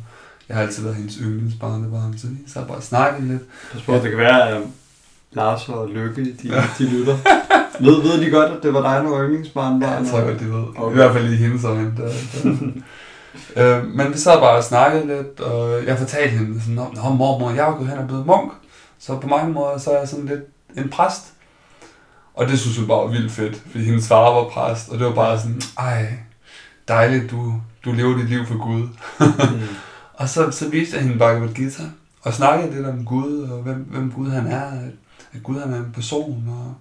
jeg 0.48 0.56
har 0.56 0.62
altid 0.62 0.82
været 0.82 0.96
hendes 0.96 1.14
yndlingsbarnebarn, 1.14 2.18
så 2.18 2.26
vi 2.26 2.36
sad 2.46 2.66
bare 2.66 2.76
og 2.76 2.82
snakkede 2.82 3.28
lidt. 3.28 3.42
Jeg 3.74 3.80
spurgte, 3.80 4.02
det 4.02 4.10
kan 4.10 4.18
være, 4.18 4.48
at 4.48 4.62
Lars 5.32 5.68
og 5.68 5.88
Lykke, 5.88 6.24
de, 6.24 6.50
de 6.78 6.84
lytter. 6.90 7.16
ved, 7.80 8.02
ved 8.02 8.20
de 8.24 8.30
godt, 8.30 8.52
at 8.52 8.62
det 8.62 8.74
var 8.74 8.82
dig, 8.82 9.04
der 9.04 9.10
var 9.10 9.24
yndlingsbarn? 9.24 9.82
Ja, 9.82 9.90
jeg 9.90 10.06
tror 10.06 10.20
godt, 10.20 10.40
de 10.40 10.52
ved. 10.52 10.64
Okay. 10.76 10.92
I 10.92 10.94
hvert 10.94 11.12
fald 11.12 11.32
i 11.32 11.36
hendes 11.36 11.64
øjne. 11.64 11.92
Der, 11.96 12.12
der. 13.56 13.78
øh, 13.78 13.86
men 13.86 14.12
vi 14.12 14.18
sad 14.18 14.38
bare 14.38 14.56
og 14.56 14.64
snakkede 14.64 15.06
lidt, 15.06 15.40
og 15.40 15.86
jeg 15.86 15.98
fortalte 15.98 16.36
hende 16.36 16.60
sådan, 16.60 16.74
Nå, 16.74 17.08
mormor, 17.10 17.50
jeg 17.50 17.68
er 17.68 17.76
gået 17.76 17.88
hen 17.88 17.98
og 17.98 18.06
blevet 18.06 18.26
munk. 18.26 18.52
Så 18.98 19.18
på 19.18 19.26
mange 19.26 19.52
måder, 19.52 19.78
så 19.78 19.90
er 19.90 19.98
jeg 19.98 20.08
sådan 20.08 20.26
lidt 20.26 20.40
en 20.76 20.88
præst. 20.88 21.32
Og 22.34 22.48
det 22.48 22.58
synes 22.60 22.78
hun 22.78 22.86
bare 22.86 22.98
var 22.98 23.10
vildt 23.10 23.32
fedt, 23.32 23.62
fordi 23.70 23.84
hendes 23.84 24.08
far 24.08 24.30
var 24.30 24.48
præst, 24.48 24.88
og 24.88 24.98
det 24.98 25.06
var 25.06 25.14
bare 25.14 25.38
sådan, 25.38 25.62
ej, 25.78 26.18
dejligt, 26.88 27.30
du, 27.30 27.54
du 27.84 27.92
lever 27.92 28.16
dit 28.16 28.28
liv 28.28 28.46
for 28.46 28.58
Gud. 28.64 28.88
Mm. 29.20 29.68
Og 30.16 30.28
så, 30.28 30.50
så 30.50 30.68
viste 30.68 30.96
jeg 30.96 31.02
hende 31.04 31.18
Bhagavad 31.18 31.54
Gita, 31.54 31.82
og 32.22 32.34
snakkede 32.34 32.74
lidt 32.74 32.86
om 32.86 33.04
Gud, 33.04 33.42
og 33.42 33.62
hvem, 33.62 33.76
hvem 33.76 34.12
Gud 34.12 34.30
han 34.30 34.46
er, 34.46 34.64
at, 34.64 34.92
at 35.32 35.42
Gud 35.42 35.60
han 35.60 35.72
er 35.72 35.78
en 35.78 35.92
person, 35.94 36.44
og, 36.48 36.74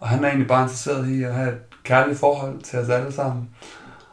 og 0.00 0.08
han 0.08 0.24
er 0.24 0.28
egentlig 0.28 0.48
bare 0.48 0.62
interesseret 0.62 1.08
i 1.08 1.22
at 1.22 1.34
have 1.34 1.48
et 1.48 1.58
kærligt 1.84 2.18
forhold 2.18 2.62
til 2.62 2.78
os 2.78 2.88
alle 2.88 3.12
sammen. 3.12 3.48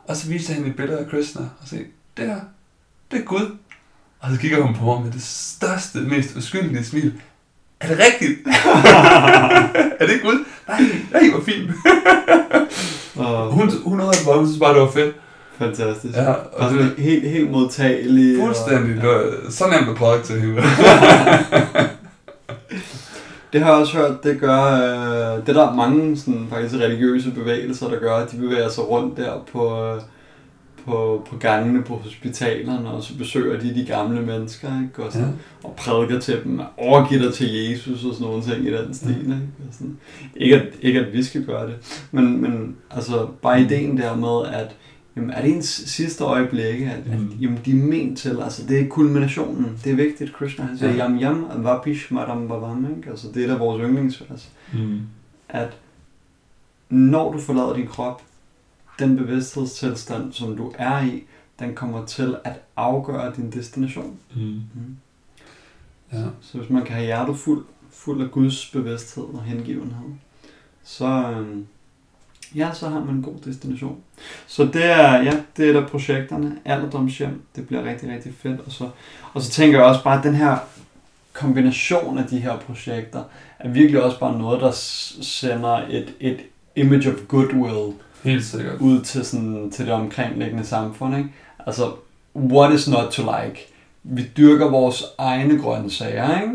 Og 0.07 0.15
så 0.15 0.27
viste 0.27 0.49
jeg 0.49 0.55
hende 0.55 0.69
et 0.69 0.75
billede 0.75 0.99
af 0.99 1.09
Krishna, 1.09 1.41
og 1.41 1.67
sagde, 1.67 1.85
det 2.17 2.25
her, 2.25 2.39
det 3.11 3.19
er 3.19 3.23
Gud. 3.23 3.57
Og 4.19 4.31
så 4.31 4.39
kigger 4.39 4.61
hun 4.61 4.75
på 4.75 4.85
mig 4.85 5.01
med 5.01 5.11
det 5.11 5.23
største, 5.23 5.99
mest 5.99 6.35
uskyldige 6.35 6.85
smil. 6.85 7.21
Er 7.79 7.87
det 7.87 7.97
rigtigt? 7.99 8.39
er 10.01 10.07
det 10.07 10.21
Gud? 10.21 10.45
Nej, 10.67 10.81
nej, 11.11 11.29
hvor 11.29 11.41
fint. 11.41 11.71
Hun, 13.51 13.71
hun 13.83 13.97
nåede 13.97 14.17
bare, 14.25 14.37
hun 14.37 14.47
synes 14.47 14.59
bare, 14.59 14.73
det 14.73 14.81
var 14.81 14.91
fedt. 14.91 15.15
Fantastisk. 15.57 16.15
Ja, 16.17 16.31
og 16.31 16.69
sådan 16.69 16.85
det, 16.85 16.93
helt, 16.97 17.29
helt 17.29 17.51
modtagelig. 17.51 18.39
fuldstændig, 18.41 19.09
Og, 19.09 19.15
var 19.15 19.51
så 19.51 19.63
nemt 19.67 19.89
at 19.89 19.95
prædike 19.95 20.25
til 20.25 20.41
hende. 20.41 20.61
Det 23.53 23.61
har 23.61 23.71
jeg 23.71 23.81
også 23.81 23.97
hørt, 23.97 24.23
det 24.23 24.39
gør, 24.39 24.63
øh, 24.63 25.41
det 25.47 25.57
er 25.57 25.65
der 25.65 25.73
mange 25.75 26.17
sådan, 26.17 26.47
faktisk 26.49 26.75
religiøse 26.75 27.31
bevægelser, 27.31 27.89
der 27.89 27.99
gør, 27.99 28.13
at 28.15 28.31
de 28.31 28.37
bevæger 28.37 28.69
sig 28.69 28.89
rundt 28.89 29.17
der 29.17 29.31
på, 29.51 29.85
øh, 29.85 30.01
på, 30.85 31.27
på 31.29 31.37
gangene 31.37 31.83
på 31.83 31.95
hospitalerne, 31.95 32.89
og 32.89 33.03
så 33.03 33.17
besøger 33.17 33.59
de 33.59 33.75
de 33.75 33.85
gamle 33.85 34.21
mennesker, 34.21 34.67
ikke? 34.67 35.03
Og, 35.07 35.11
sådan, 35.13 35.27
Ja. 35.27 35.67
og 35.67 35.75
prædiker 35.77 36.19
til 36.19 36.43
dem, 36.43 36.59
og 36.59 36.65
overgiver 36.77 37.21
dig 37.21 37.33
til 37.33 37.53
Jesus 37.69 38.05
og 38.05 38.13
sådan 38.13 38.27
nogle 38.27 38.43
ting 38.43 38.67
i 38.67 38.71
den 38.77 38.93
stil. 38.93 39.09
Ikke? 39.19 39.33
Og 39.67 39.73
sådan. 39.73 39.97
Ikke, 40.35 40.55
at, 40.55 40.63
ikke 40.81 40.99
at 40.99 41.13
vi 41.13 41.23
skal 41.23 41.43
gøre 41.45 41.67
det, 41.67 41.75
men, 42.11 42.41
men 42.41 42.75
altså, 42.95 43.27
bare 43.41 43.61
ideen 43.61 43.97
der 43.97 44.15
med, 44.15 44.53
at 44.59 44.75
jamen, 45.17 45.29
er 45.29 45.41
det 45.41 45.55
ens 45.55 45.65
sidste 45.65 46.23
øjeblikke, 46.23 46.85
at, 46.91 47.13
at 47.13 47.19
Mm. 47.19 47.29
jamen, 47.41 47.59
de 47.65 47.71
er 47.71 47.75
ment 47.83 48.17
til, 48.19 48.39
altså 48.41 48.65
det 48.67 48.79
er 48.79 48.87
kulminationen, 48.89 49.79
det 49.83 49.91
er 49.91 49.95
vigtigt, 49.95 50.33
Krishna 50.33 50.65
han 50.65 50.77
siger, 50.77 50.93
Ja. 50.93 50.97
yam 51.03 51.19
yam, 51.21 51.63
vapish 51.63 52.13
maram 52.13 52.47
bavam, 52.47 52.97
ikke? 52.97 53.09
altså 53.09 53.27
det 53.33 53.43
er 53.43 53.47
da 53.47 53.55
vores 53.55 53.81
yndlingsvers, 53.85 54.49
Mm. 54.73 54.99
at 55.49 55.77
når 56.89 57.31
du 57.31 57.39
forlader 57.39 57.73
din 57.73 57.87
krop, 57.87 58.21
den 58.99 59.17
bevidsthedstilstand, 59.17 60.33
som 60.33 60.57
du 60.57 60.73
er 60.77 61.03
i, 61.05 61.23
den 61.59 61.75
kommer 61.75 62.05
til 62.05 62.35
at 62.43 62.53
afgøre 62.75 63.33
din 63.35 63.51
destination. 63.51 64.17
Mm. 64.35 64.41
Mm. 64.41 64.61
Ja. 66.13 66.23
Så 66.41 66.57
hvis 66.57 66.69
man 66.69 66.83
kan 66.85 66.95
have 66.95 67.05
hjertet 67.05 67.37
fuld, 67.37 67.65
fuld 67.91 68.21
af 68.23 68.31
Guds 68.31 68.69
bevidsthed 68.73 69.23
og 69.23 69.43
hengivenhed, 69.43 70.09
så, 70.83 71.05
øhm, 71.35 71.67
ja, 72.55 72.69
så 72.73 72.89
har 72.89 72.99
man 72.99 73.15
en 73.15 73.21
god 73.21 73.35
destination. 73.45 73.97
Så 74.47 74.65
det 74.65 74.85
er, 74.85 75.23
ja, 75.23 75.31
det 75.57 75.69
er 75.69 75.73
der 75.73 75.87
projekterne. 75.87 76.55
Alderdomshjem, 76.65 77.41
det 77.55 77.67
bliver 77.67 77.83
rigtig, 77.83 78.09
rigtig 78.09 78.33
fedt. 78.41 78.59
Og 78.65 78.71
så, 78.71 78.89
og 79.33 79.41
så 79.41 79.51
tænker 79.51 79.79
jeg 79.79 79.87
også 79.87 80.03
bare, 80.03 80.17
at 80.17 80.23
den 80.23 80.35
her 80.35 80.57
kombination 81.33 82.17
af 82.17 82.25
de 82.25 82.39
her 82.39 82.57
projekter, 82.57 83.23
er 83.59 83.69
virkelig 83.69 84.03
også 84.03 84.19
bare 84.19 84.39
noget, 84.39 84.61
der 84.61 84.71
sender 84.71 85.81
et, 85.89 86.13
et 86.19 86.39
image 86.75 87.09
of 87.09 87.15
goodwill 87.27 87.93
Helt 88.23 88.45
sikkert. 88.45 88.79
ud 88.79 89.01
til, 89.01 89.25
sådan, 89.25 89.71
til 89.71 89.85
det 89.85 89.93
omkringliggende 89.93 90.65
samfund. 90.65 91.17
Ikke? 91.17 91.29
Altså, 91.67 91.91
what 92.35 92.73
is 92.73 92.89
not 92.89 93.11
to 93.11 93.21
like? 93.21 93.67
Vi 94.03 94.25
dyrker 94.37 94.69
vores 94.69 95.03
egne 95.17 95.61
grøntsager, 95.61 96.41
ikke? 96.41 96.53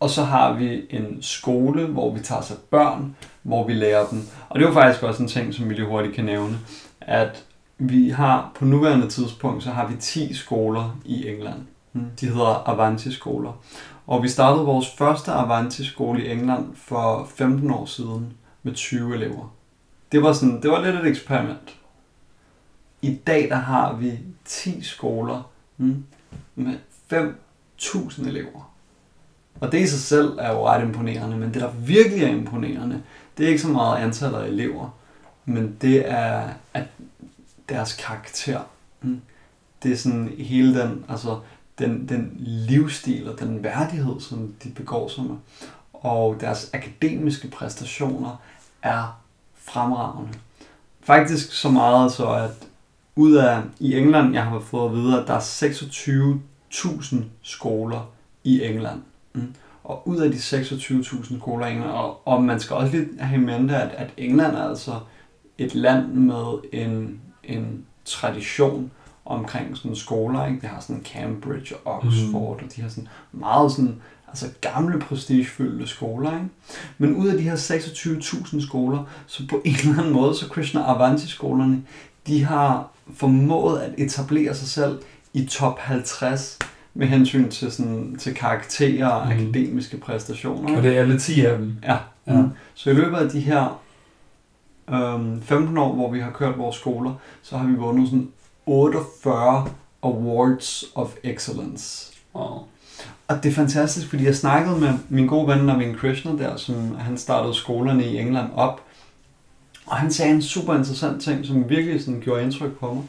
og 0.00 0.10
så 0.10 0.24
har 0.24 0.52
vi 0.52 0.82
en 0.90 1.18
skole, 1.20 1.86
hvor 1.86 2.14
vi 2.14 2.20
tager 2.20 2.40
af 2.40 2.56
børn, 2.70 3.16
hvor 3.46 3.66
vi 3.66 3.74
lærer 3.74 4.06
dem. 4.06 4.22
Og 4.48 4.58
det 4.58 4.66
jo 4.66 4.72
faktisk 4.72 5.02
også 5.02 5.22
en 5.22 5.28
ting, 5.28 5.54
som 5.54 5.68
vi 5.68 5.74
lige 5.74 5.86
hurtigt 5.86 6.14
kan 6.14 6.24
nævne, 6.24 6.58
at 7.00 7.44
vi 7.78 8.08
har 8.08 8.52
på 8.54 8.64
nuværende 8.64 9.08
tidspunkt, 9.08 9.62
så 9.62 9.70
har 9.70 9.86
vi 9.86 9.94
10 10.00 10.34
skoler 10.34 10.98
i 11.04 11.28
England. 11.28 11.60
Mm, 11.92 12.10
De 12.20 12.26
hedder 12.26 12.68
Avanti-skoler. 12.68 13.52
Og 14.06 14.22
vi 14.22 14.28
startede 14.28 14.64
vores 14.64 14.88
første 14.98 15.32
Avanti-skole 15.32 16.24
i 16.24 16.32
England 16.32 16.66
for 16.74 17.28
15 17.36 17.70
år 17.70 17.86
siden 17.86 18.32
med 18.62 18.74
20 18.74 19.14
elever. 19.14 19.54
Det 20.12 20.22
var, 20.22 20.32
sådan, 20.32 20.62
det 20.62 20.70
var 20.70 20.84
lidt 20.84 20.96
et 20.96 21.06
eksperiment. 21.06 21.76
I 23.02 23.14
dag 23.26 23.48
der 23.48 23.56
har 23.56 23.94
vi 23.94 24.12
10 24.44 24.82
skoler 24.82 25.50
mm, 25.76 26.04
med 26.54 26.74
5.000 27.12 28.28
elever. 28.28 28.72
Og 29.60 29.72
det 29.72 29.80
i 29.80 29.86
sig 29.86 30.00
selv 30.00 30.38
er 30.38 30.52
jo 30.52 30.66
ret 30.66 30.82
imponerende, 30.84 31.36
men 31.36 31.54
det 31.54 31.62
der 31.62 31.70
virkelig 31.70 32.22
er 32.24 32.28
imponerende, 32.28 33.02
det 33.38 33.44
er 33.44 33.48
ikke 33.48 33.62
så 33.62 33.68
meget 33.68 34.02
antallet 34.02 34.38
af 34.38 34.46
elever, 34.46 34.90
men 35.44 35.76
det 35.80 36.10
er 36.10 36.48
at 36.74 36.84
deres 37.68 37.92
karakter. 37.92 38.60
Mm. 39.02 39.20
Det 39.82 39.92
er 39.92 39.96
sådan 39.96 40.32
hele 40.38 40.80
den, 40.80 41.04
altså 41.08 41.38
den, 41.78 42.08
den 42.08 42.32
livsstil 42.38 43.30
og 43.30 43.40
den 43.40 43.62
værdighed, 43.62 44.20
som 44.20 44.54
de 44.64 44.70
begår 44.70 45.08
sig 45.08 45.24
med. 45.24 45.36
Og 45.92 46.36
deres 46.40 46.70
akademiske 46.74 47.48
præstationer 47.48 48.40
er 48.82 49.20
fremragende. 49.54 50.32
Faktisk 51.00 51.52
så 51.52 51.70
meget 51.70 52.12
så, 52.12 52.30
at 52.30 52.68
ud 53.16 53.34
af, 53.34 53.62
i 53.80 53.96
England, 53.96 54.34
jeg 54.34 54.44
har 54.44 54.60
fået 54.60 54.88
at 54.88 54.96
vide, 54.96 55.20
at 55.20 55.28
der 55.28 55.34
er 55.34 55.40
26.000 55.40 57.16
skoler 57.42 58.10
i 58.44 58.62
England. 58.62 59.02
Mm. 59.32 59.54
Og 59.86 60.08
ud 60.08 60.16
af 60.16 60.30
de 60.30 60.36
26.000 60.36 61.38
skoler 61.38 61.66
i 61.66 61.72
England, 61.72 61.90
og, 61.90 62.28
og 62.28 62.42
man 62.42 62.60
skal 62.60 62.76
også 62.76 62.96
lige 62.96 63.08
have 63.20 63.42
i 63.42 63.44
mente, 63.44 63.76
at, 63.76 63.90
at 63.96 64.10
England 64.16 64.56
er 64.56 64.68
altså 64.68 65.00
et 65.58 65.74
land 65.74 66.06
med 66.06 66.58
en, 66.72 67.20
en 67.44 67.84
tradition 68.04 68.90
omkring 69.24 69.76
sådan 69.76 69.96
skoler. 69.96 70.46
Ikke? 70.46 70.60
Det 70.60 70.68
har 70.68 70.80
sådan 70.80 71.04
Cambridge 71.04 71.76
og 71.84 71.96
Oxford, 71.96 72.60
mm. 72.60 72.66
og 72.66 72.76
de 72.76 72.82
har 72.82 72.88
sådan 72.88 73.08
meget 73.32 73.72
sådan, 73.72 74.02
altså 74.28 74.46
gamle 74.60 74.98
prestigefyldte 74.98 75.86
skoler. 75.86 76.32
Ikke? 76.32 76.48
Men 76.98 77.16
ud 77.16 77.28
af 77.28 77.36
de 77.36 77.42
her 77.42 77.56
26.000 77.56 78.66
skoler, 78.66 79.04
så 79.26 79.42
på 79.48 79.62
en 79.64 79.74
eller 79.74 79.98
anden 79.98 80.12
måde, 80.12 80.34
så 80.34 80.48
Krishna 80.48 80.80
Avanti-skolerne, 80.80 81.82
de 82.26 82.44
har 82.44 82.88
formået 83.14 83.78
at 83.78 83.94
etablere 83.98 84.54
sig 84.54 84.68
selv 84.68 85.02
i 85.32 85.46
top 85.46 85.78
50 85.78 86.58
med 86.96 87.06
hensyn 87.06 87.48
til, 87.50 87.72
sådan, 87.72 88.16
til 88.20 88.34
karakterer 88.34 89.08
og 89.08 89.26
Mhm. 89.26 89.36
akademiske 89.36 89.96
præstationer. 89.96 90.76
Og 90.76 90.82
det 90.82 90.96
er 90.96 91.00
alle 91.00 91.18
10 91.18 91.44
af 91.44 91.58
dem. 91.58 91.76
Ja. 91.82 91.96
Ja. 92.26 92.34
ja. 92.36 92.42
Så 92.74 92.90
i 92.90 92.94
løbet 92.94 93.16
af 93.16 93.30
de 93.30 93.40
her 93.40 93.80
øhm, 94.90 95.42
15 95.42 95.78
år, 95.78 95.92
hvor 95.94 96.10
vi 96.10 96.20
har 96.20 96.30
kørt 96.30 96.58
vores 96.58 96.76
skoler, 96.76 97.14
så 97.42 97.56
har 97.56 97.66
vi 97.66 97.74
vundet 97.74 98.08
sådan 98.08 98.28
48 98.66 99.68
Awards 100.02 100.84
of 100.94 101.10
Excellence. 101.24 102.12
Wow. 102.34 102.58
Og 103.28 103.42
det 103.42 103.48
er 103.50 103.52
fantastisk, 103.54 104.08
fordi 104.08 104.24
jeg 104.24 104.36
snakkede 104.36 104.80
med 104.80 104.92
min 105.08 105.26
gode 105.26 105.48
ven 105.48 105.64
Navin 105.66 105.94
Krishna 105.94 106.32
der, 106.32 106.56
som 106.56 106.96
han 106.98 107.18
startede 107.18 107.54
skolerne 107.54 108.04
i 108.04 108.18
England 108.18 108.48
op. 108.54 108.80
Og 109.86 109.96
han 109.96 110.10
sagde 110.12 110.32
en 110.32 110.42
super 110.42 110.74
interessant 110.74 111.22
ting, 111.22 111.46
som 111.46 111.68
virkelig 111.68 112.00
sådan 112.04 112.20
gjorde 112.20 112.42
indtryk 112.42 112.78
på 112.78 112.94
mig. 112.94 113.02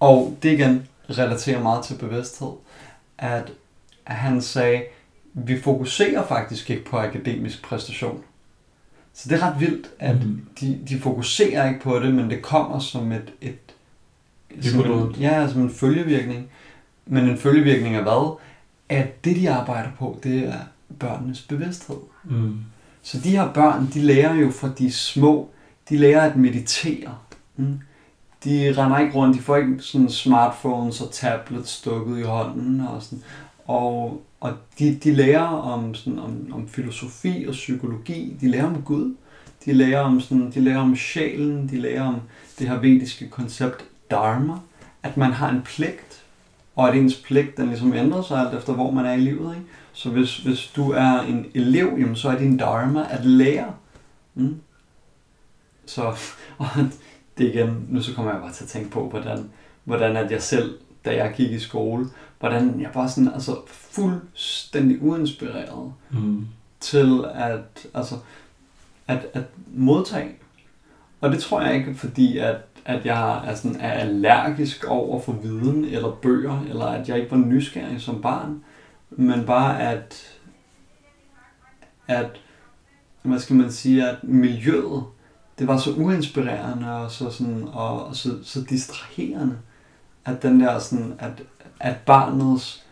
Og 0.00 0.36
det 0.42 0.52
igen 0.52 0.86
relaterer 1.10 1.62
meget 1.62 1.84
til 1.84 1.94
bevidsthed. 1.94 2.48
At, 3.18 3.52
han 4.04 4.42
sagde, 4.42 4.82
vi 5.34 5.60
fokuserer 5.60 6.26
faktisk 6.26 6.70
ikke 6.70 6.84
på 6.84 6.96
akademisk 6.98 7.62
præstation. 7.62 8.22
Så 9.14 9.28
det 9.28 9.42
er 9.42 9.46
ret 9.46 9.60
vildt, 9.60 9.86
at 9.98 10.16
Mhm. 10.26 10.46
de, 10.60 10.78
de 10.88 11.00
fokuserer 11.00 11.68
ikke 11.68 11.80
på 11.80 11.98
det, 12.00 12.14
men 12.14 12.30
det 12.30 12.42
kommer 12.42 12.78
som 12.78 13.12
et, 13.12 13.32
et 13.40 13.58
som 14.62 14.80
en, 14.80 15.10
ja, 15.20 15.48
som 15.48 15.60
en 15.62 15.70
følgevirkning. 15.70 16.46
Men 17.06 17.28
en 17.28 17.38
følgevirkning 17.38 17.94
af 17.94 18.02
hvad? 18.02 18.36
At 18.88 19.24
det, 19.24 19.36
de 19.36 19.50
arbejder 19.50 19.90
på, 19.98 20.20
det 20.22 20.48
er 20.48 20.58
børnenes 20.98 21.40
bevidsthed. 21.42 21.96
Mm. 22.24 22.56
Så 23.02 23.20
de 23.20 23.30
her 23.30 23.52
børn, 23.52 23.90
de 23.94 24.00
lærer 24.00 24.34
jo 24.34 24.50
fra 24.50 24.70
de 24.78 24.92
små, 24.92 25.50
de 25.88 25.96
lærer 25.98 26.20
at 26.30 26.36
meditere. 26.36 27.14
Mm. 27.56 27.80
De 28.44 28.74
render 28.76 28.98
ikke 28.98 29.14
rundt, 29.14 29.36
de 29.36 29.42
får 29.42 29.56
ikke 29.56 29.76
sådan 29.80 30.10
smartphones 30.10 31.00
og 31.00 31.10
tablets 31.10 31.70
stukket 31.70 32.18
i 32.18 32.22
hånden 32.22 32.80
og 32.80 33.02
sådan. 33.02 33.22
Og, 33.66 34.22
og 34.40 34.52
de, 34.78 34.98
de 35.04 35.14
lærer 35.14 35.46
om, 35.46 35.94
sådan, 35.94 36.18
om, 36.18 36.52
om 36.52 36.68
filosofi 36.68 37.44
og 37.48 37.52
psykologi, 37.52 38.36
de 38.40 38.50
lærer 38.50 38.66
om 38.66 38.82
Gud, 38.82 39.14
de 39.64 39.72
lærer 39.72 40.00
om, 40.00 40.20
sådan, 40.20 40.50
de 40.50 40.60
lærer 40.60 40.78
om 40.78 40.96
sjælen, 40.96 41.68
de 41.68 41.80
lærer 41.80 42.02
om 42.02 42.20
det 42.58 42.68
her 42.68 42.78
vediske 42.78 43.28
koncept 43.28 43.84
dharma, 44.10 44.54
at 45.02 45.16
man 45.16 45.32
har 45.32 45.50
en 45.50 45.62
pligt, 45.62 46.22
og 46.76 46.88
at 46.88 46.96
ens 46.96 47.16
pligt 47.16 47.56
den 47.56 47.68
ligesom 47.68 47.94
ændrer 47.94 48.22
sig 48.22 48.40
alt 48.40 48.54
efter, 48.54 48.72
hvor 48.72 48.90
man 48.90 49.06
er 49.06 49.12
i 49.12 49.20
livet. 49.20 49.54
Ikke? 49.54 49.66
Så 49.92 50.10
hvis, 50.10 50.38
hvis 50.38 50.66
du 50.76 50.90
er 50.90 51.20
en 51.20 51.46
elev, 51.54 51.86
jamen, 51.98 52.16
så 52.16 52.28
er 52.28 52.38
din 52.38 52.56
dharma 52.56 53.06
at 53.10 53.24
lære. 53.24 53.74
Mm. 54.34 54.60
Så 55.86 56.02
og 56.58 56.66
det 57.38 57.44
igen, 57.54 57.86
nu 57.88 58.02
så 58.02 58.14
kommer 58.14 58.32
jeg 58.32 58.40
bare 58.40 58.52
til 58.52 58.64
at 58.64 58.70
tænke 58.70 58.90
på, 58.90 59.08
hvordan, 59.08 59.50
hvordan 59.84 60.16
at 60.16 60.30
jeg 60.30 60.42
selv, 60.42 60.78
da 61.04 61.16
jeg 61.24 61.32
gik 61.36 61.50
i 61.50 61.58
skole, 61.58 62.06
hvordan 62.40 62.80
jeg 62.80 62.90
bare 62.94 63.08
sådan, 63.08 63.32
altså 63.34 63.56
fuldstændig 63.66 65.02
uinspireret 65.02 65.92
Mm. 66.10 66.46
til 66.80 67.24
at, 67.34 67.86
altså, 67.94 68.14
at, 69.08 69.26
at 69.34 69.42
modtage. 69.74 70.30
Og 71.20 71.30
det 71.32 71.38
tror 71.40 71.60
jeg 71.62 71.74
ikke, 71.74 71.94
fordi 71.94 72.38
at, 72.38 72.56
at 72.84 73.06
jeg 73.06 73.46
er, 73.48 73.54
sådan, 73.54 73.80
er 73.80 73.92
allergisk 73.92 74.84
over 74.84 75.20
for 75.20 75.32
viden 75.32 75.84
eller 75.84 76.10
bøger, 76.22 76.64
eller 76.68 76.86
at 76.86 77.08
jeg 77.08 77.18
ikke 77.18 77.30
var 77.30 77.36
nysgerrig 77.36 78.00
som 78.00 78.22
barn, 78.22 78.64
men 79.10 79.44
bare 79.46 79.80
at, 79.82 80.34
at 82.08 82.30
hvad 83.22 83.38
skal 83.38 83.56
man 83.56 83.72
sige, 83.72 84.08
at 84.08 84.16
miljøet, 84.24 85.04
det 85.58 85.66
var 85.66 85.78
så 85.78 85.92
uinspirerende 85.92 86.92
og 86.92 87.10
så, 87.10 87.30
sådan, 87.30 87.68
og, 87.72 88.06
og 88.06 88.16
så, 88.16 88.38
så 88.44 88.60
distraherende, 88.60 89.58
at 90.24 90.42
den 90.42 90.60
der 90.60 90.78
sådan, 90.78 91.14
at, 91.18 91.42
at 91.80 91.96
barnets 91.96 92.82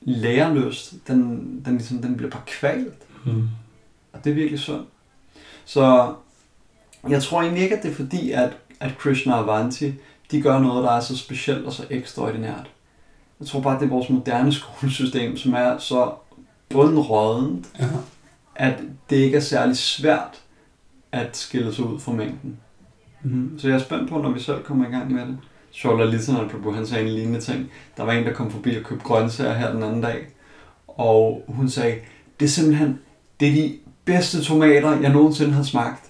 lærerlyst, 0.00 0.94
den, 1.08 1.20
den, 1.64 1.72
ligesom, 1.76 1.98
den 1.98 2.16
bliver 2.16 2.30
bare 2.30 2.42
kvalt. 2.46 3.02
Mm. 3.26 3.48
Og 4.12 4.24
det 4.24 4.30
er 4.30 4.34
virkelig 4.34 4.60
synd. 4.60 4.84
Så 5.64 6.14
jeg 7.08 7.22
tror 7.22 7.40
egentlig 7.42 7.62
ikke, 7.62 7.76
at 7.76 7.82
det 7.82 7.90
er 7.90 7.94
fordi, 7.94 8.30
at, 8.30 8.56
at 8.80 8.98
Krishna 8.98 9.34
og 9.34 9.38
Avanti, 9.38 9.92
de 10.30 10.42
gør 10.42 10.58
noget, 10.58 10.84
der 10.84 10.90
er 10.90 11.00
så 11.00 11.16
specielt 11.16 11.66
og 11.66 11.72
så 11.72 11.86
ekstraordinært. 11.90 12.70
Jeg 13.40 13.48
tror 13.48 13.60
bare, 13.60 13.74
at 13.74 13.80
det 13.80 13.86
er 13.86 13.90
vores 13.90 14.10
moderne 14.10 14.52
skolesystem, 14.52 15.36
som 15.36 15.54
er 15.54 15.78
så 15.78 16.12
bundrådent, 16.68 17.66
Ja. 17.78 17.86
at 18.54 18.78
det 19.10 19.16
ikke 19.16 19.36
er 19.36 19.40
særlig 19.40 19.76
svært 19.76 20.42
at 21.16 21.36
skille 21.36 21.74
sig 21.74 21.84
ud 21.84 22.00
fra 22.00 22.12
mængden. 22.12 22.56
Mm. 23.22 23.58
Så 23.58 23.68
jeg 23.68 23.74
er 23.74 23.78
spændt 23.78 24.10
på, 24.10 24.18
når 24.18 24.30
vi 24.30 24.40
selv 24.40 24.62
kommer 24.62 24.88
i 24.88 24.90
gang 24.90 25.12
med 25.12 25.22
det. 25.22 25.38
Shola 25.72 26.20
Prabhu, 26.50 26.72
han 26.72 26.86
sagde 26.86 27.04
en 27.04 27.12
lignende 27.12 27.40
ting. 27.40 27.70
Der 27.96 28.02
var 28.02 28.12
en, 28.12 28.24
der 28.24 28.32
kom 28.32 28.50
forbi 28.50 28.76
og 28.76 28.82
købte 28.82 29.04
grøntsager 29.04 29.54
her 29.54 29.72
den 29.72 29.82
anden 29.82 30.00
dag, 30.00 30.26
og 30.88 31.44
hun 31.48 31.68
sagde, 31.68 31.96
det 32.40 32.46
er 32.46 32.50
simpelthen, 32.50 32.98
det 33.40 33.48
er 33.48 33.52
de 33.52 33.74
bedste 34.04 34.42
tomater, 34.44 35.00
jeg 35.00 35.12
nogensinde 35.12 35.52
har 35.52 35.62
smagt. 35.62 36.02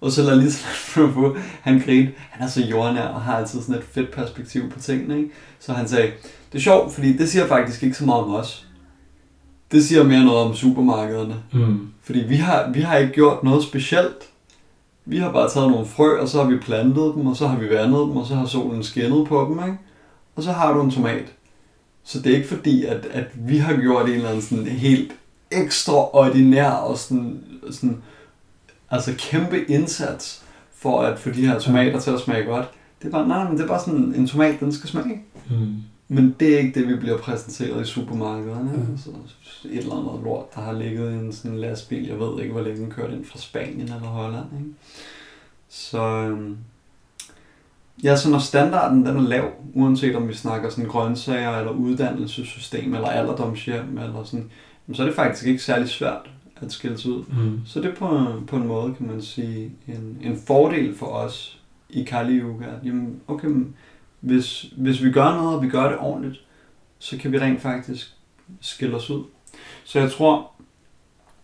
Og 0.00 0.10
så 0.10 0.22
lader 0.22 0.34
Litanal 0.34 0.76
Prabhu, 0.94 1.36
han 1.62 1.80
grinte, 1.80 2.12
han 2.16 2.46
er 2.46 2.50
så 2.50 2.64
jordnær 2.64 3.06
og 3.06 3.22
har 3.22 3.36
altid 3.36 3.60
sådan 3.60 3.74
et 3.74 3.84
fedt 3.84 4.10
perspektiv 4.10 4.70
på 4.70 4.80
tingene, 4.80 5.18
ikke? 5.18 5.30
Så 5.58 5.72
han 5.72 5.88
sagde, 5.88 6.12
det 6.52 6.58
er 6.58 6.62
sjovt, 6.62 6.92
fordi 6.92 7.16
det 7.16 7.28
siger 7.28 7.46
faktisk 7.46 7.82
ikke 7.82 7.96
så 7.96 8.04
meget 8.04 8.24
om 8.24 8.34
os. 8.34 8.66
Det 9.72 9.84
siger 9.84 10.04
mere 10.04 10.24
noget 10.24 10.38
om 10.38 10.54
supermarkederne. 10.54 11.36
Mm. 11.52 11.88
Fordi 12.02 12.18
vi 12.18 12.36
har, 12.36 12.70
vi 12.72 12.80
har 12.80 12.96
ikke 12.96 13.12
gjort 13.12 13.44
noget 13.44 13.62
specielt. 13.64 14.28
Vi 15.06 15.18
har 15.18 15.32
bare 15.32 15.50
taget 15.50 15.70
nogle 15.70 15.86
frø, 15.86 16.20
og 16.20 16.28
så 16.28 16.42
har 16.42 16.50
vi 16.50 16.56
plantet 16.56 17.14
dem, 17.14 17.26
og 17.26 17.36
så 17.36 17.46
har 17.46 17.58
vi 17.58 17.68
vandet 17.68 18.00
dem, 18.00 18.16
og 18.16 18.26
så 18.26 18.34
har 18.34 18.46
solen 18.46 18.82
skinnet 18.82 19.26
på 19.28 19.44
dem, 19.50 19.68
ikke? 19.68 19.78
Og 20.36 20.42
så 20.42 20.52
har 20.52 20.72
du 20.72 20.82
en 20.82 20.90
tomat. 20.90 21.32
Så 22.04 22.20
det 22.22 22.32
er 22.32 22.36
ikke 22.36 22.48
fordi, 22.48 22.84
at, 22.84 23.06
at 23.06 23.26
vi 23.34 23.58
har 23.58 23.76
gjort 23.76 24.08
en 24.08 24.14
eller 24.14 24.28
anden 24.28 24.42
sådan 24.42 24.66
helt 24.66 25.12
ekstraordinær 25.50 26.70
og 26.70 26.98
sådan, 26.98 27.40
sådan 27.70 28.02
altså 28.90 29.14
kæmpe 29.18 29.64
indsats 29.64 30.42
for 30.74 31.00
at 31.00 31.18
få 31.18 31.30
de 31.30 31.46
her 31.46 31.58
tomater 31.58 32.00
til 32.00 32.10
at 32.10 32.20
smage 32.20 32.44
godt. 32.44 32.66
Det 33.02 33.08
er 33.08 33.12
bare, 33.12 33.28
nej, 33.28 33.48
men 33.48 33.58
det 33.58 33.64
er 33.64 33.68
bare 33.68 33.80
sådan, 33.80 34.14
en 34.16 34.26
tomat, 34.26 34.60
den 34.60 34.72
skal 34.72 34.90
smage. 34.90 35.22
Mm. 35.50 35.74
Men 36.08 36.36
det 36.40 36.54
er 36.54 36.58
ikke 36.58 36.80
det, 36.80 36.88
vi 36.88 36.96
bliver 36.96 37.18
præsenteret 37.18 37.82
i 37.82 37.90
supermarkederne. 37.90 38.70
Ja. 38.70 38.90
Altså, 38.90 39.10
et 39.64 39.78
eller 39.78 39.94
andet 39.94 40.24
lort, 40.24 40.54
der 40.54 40.60
har 40.60 40.72
ligget 40.72 41.12
i 41.12 41.14
en 41.14 41.32
sådan 41.32 41.58
lastbil. 41.58 42.06
Jeg 42.06 42.20
ved 42.20 42.40
ikke, 42.40 42.52
hvor 42.52 42.62
længe 42.62 42.80
den 42.80 42.90
kørte 42.90 43.14
ind 43.14 43.24
fra 43.24 43.38
Spanien 43.38 43.80
eller 43.80 43.98
Holland. 43.98 44.46
Ikke? 44.58 44.70
Så 45.68 46.02
øhm, 46.02 46.56
ja, 48.04 48.16
så 48.16 48.30
når 48.30 48.38
standarden 48.38 49.06
den 49.06 49.16
er 49.16 49.20
lav, 49.20 49.50
uanset 49.74 50.16
om 50.16 50.28
vi 50.28 50.34
snakker 50.34 50.70
sådan 50.70 50.90
grøntsager 50.90 51.58
eller 51.58 51.72
uddannelsessystem 51.72 52.94
eller 52.94 53.08
alderdomshjem 53.08 53.98
eller 53.98 54.24
sådan, 54.24 54.50
så 54.92 55.02
er 55.02 55.06
det 55.06 55.16
faktisk 55.16 55.46
ikke 55.46 55.62
særlig 55.62 55.88
svært 55.88 56.30
at 56.60 56.72
skille 56.72 56.98
sig 56.98 57.10
ud. 57.10 57.24
Mm. 57.28 57.60
Så 57.66 57.80
det 57.80 57.90
er 57.90 57.94
på, 57.94 58.26
på 58.46 58.56
en 58.56 58.66
måde, 58.66 58.94
kan 58.94 59.06
man 59.06 59.22
sige, 59.22 59.72
en, 59.88 60.18
en 60.22 60.42
fordel 60.46 60.94
for 60.96 61.06
os 61.06 61.60
i 61.90 62.02
Kali 62.02 62.38
Yoga. 62.38 62.64
At, 62.64 62.84
jamen, 62.84 63.20
okay, 63.28 63.48
men 63.48 63.74
hvis, 64.20 64.66
hvis 64.76 65.02
vi 65.02 65.12
gør 65.12 65.34
noget, 65.34 65.56
og 65.56 65.62
vi 65.62 65.68
gør 65.68 65.88
det 65.88 65.98
ordentligt, 65.98 66.40
så 66.98 67.18
kan 67.18 67.32
vi 67.32 67.38
rent 67.38 67.62
faktisk 67.62 68.12
skille 68.60 68.96
os 68.96 69.10
ud. 69.10 69.24
Så 69.84 69.98
jeg 70.00 70.12
tror, 70.12 70.50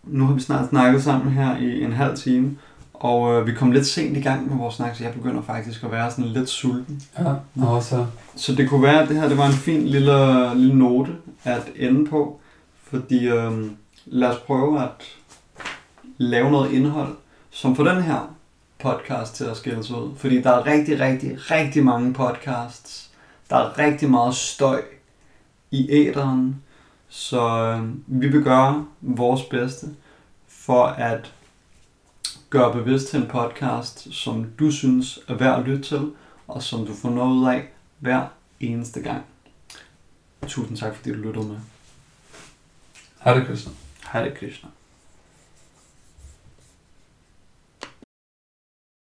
nu 0.03 0.25
har 0.25 0.33
vi 0.33 0.41
snart 0.41 0.69
snakket 0.69 1.03
sammen 1.03 1.33
her 1.33 1.57
i 1.57 1.83
en 1.83 1.93
halv 1.93 2.17
time, 2.17 2.57
og 2.93 3.33
øh, 3.33 3.47
vi 3.47 3.53
kom 3.53 3.71
lidt 3.71 3.85
sent 3.85 4.17
i 4.17 4.21
gang 4.21 4.49
med 4.49 4.57
vores 4.57 4.75
snak, 4.75 4.95
så 4.95 5.03
jeg 5.03 5.13
begynder 5.13 5.41
faktisk 5.41 5.83
at 5.83 5.91
være 5.91 6.11
sådan 6.11 6.25
lidt 6.25 6.49
sulten. 6.49 7.01
Ja, 7.19 7.33
og 7.65 7.83
så... 7.83 8.05
Så 8.35 8.55
det 8.55 8.69
kunne 8.69 8.83
være, 8.83 9.03
at 9.03 9.09
det 9.09 9.17
her 9.17 9.27
det 9.27 9.37
var 9.37 9.47
en 9.47 9.53
fin 9.53 9.87
lille, 9.87 10.55
lille 10.55 10.79
note 10.79 11.11
at 11.43 11.71
ende 11.75 12.09
på, 12.09 12.39
fordi 12.83 13.27
øh, 13.27 13.51
lad 14.05 14.29
os 14.29 14.37
prøve 14.47 14.83
at 14.83 14.89
lave 16.17 16.51
noget 16.51 16.71
indhold, 16.71 17.15
som 17.49 17.75
får 17.75 17.83
den 17.83 18.03
her 18.03 18.35
podcast 18.83 19.35
til 19.35 19.43
at 19.43 19.57
skille 19.57 19.83
sig 19.83 19.95
ud. 19.95 20.15
Fordi 20.15 20.41
der 20.41 20.51
er 20.51 20.65
rigtig, 20.65 20.99
rigtig, 20.99 21.51
rigtig 21.51 21.83
mange 21.83 22.13
podcasts. 22.13 23.09
Der 23.49 23.55
er 23.55 23.77
rigtig 23.77 24.09
meget 24.09 24.35
støj 24.35 24.81
i 25.71 25.87
æderen. 25.89 26.63
Så 27.09 27.47
øh, 27.47 27.89
vi 28.21 28.27
vil 28.27 28.43
gøre 28.43 28.85
vores 29.01 29.41
bedste 29.43 29.87
for 30.47 30.85
at 30.85 31.33
gøre 32.49 32.73
bevidst 32.73 33.07
til 33.07 33.19
en 33.19 33.27
podcast, 33.27 34.13
som 34.13 34.51
du 34.59 34.71
synes 34.71 35.19
er 35.27 35.33
værd 35.33 35.59
at 35.59 35.65
lytte 35.65 35.83
til, 35.83 36.11
og 36.47 36.63
som 36.63 36.85
du 36.85 36.93
får 36.93 37.09
noget 37.09 37.31
ud 37.31 37.47
af 37.47 37.67
hver 37.99 38.27
eneste 38.59 39.01
gang. 39.01 39.23
Tusind 40.47 40.77
tak, 40.77 40.95
fordi 40.95 41.09
du 41.09 41.17
lyttede 41.17 41.47
med. 41.47 41.57
Hare 43.19 43.45
Krishna. 43.45 43.71
Hare 44.03 44.31
Krishna. 44.31 44.69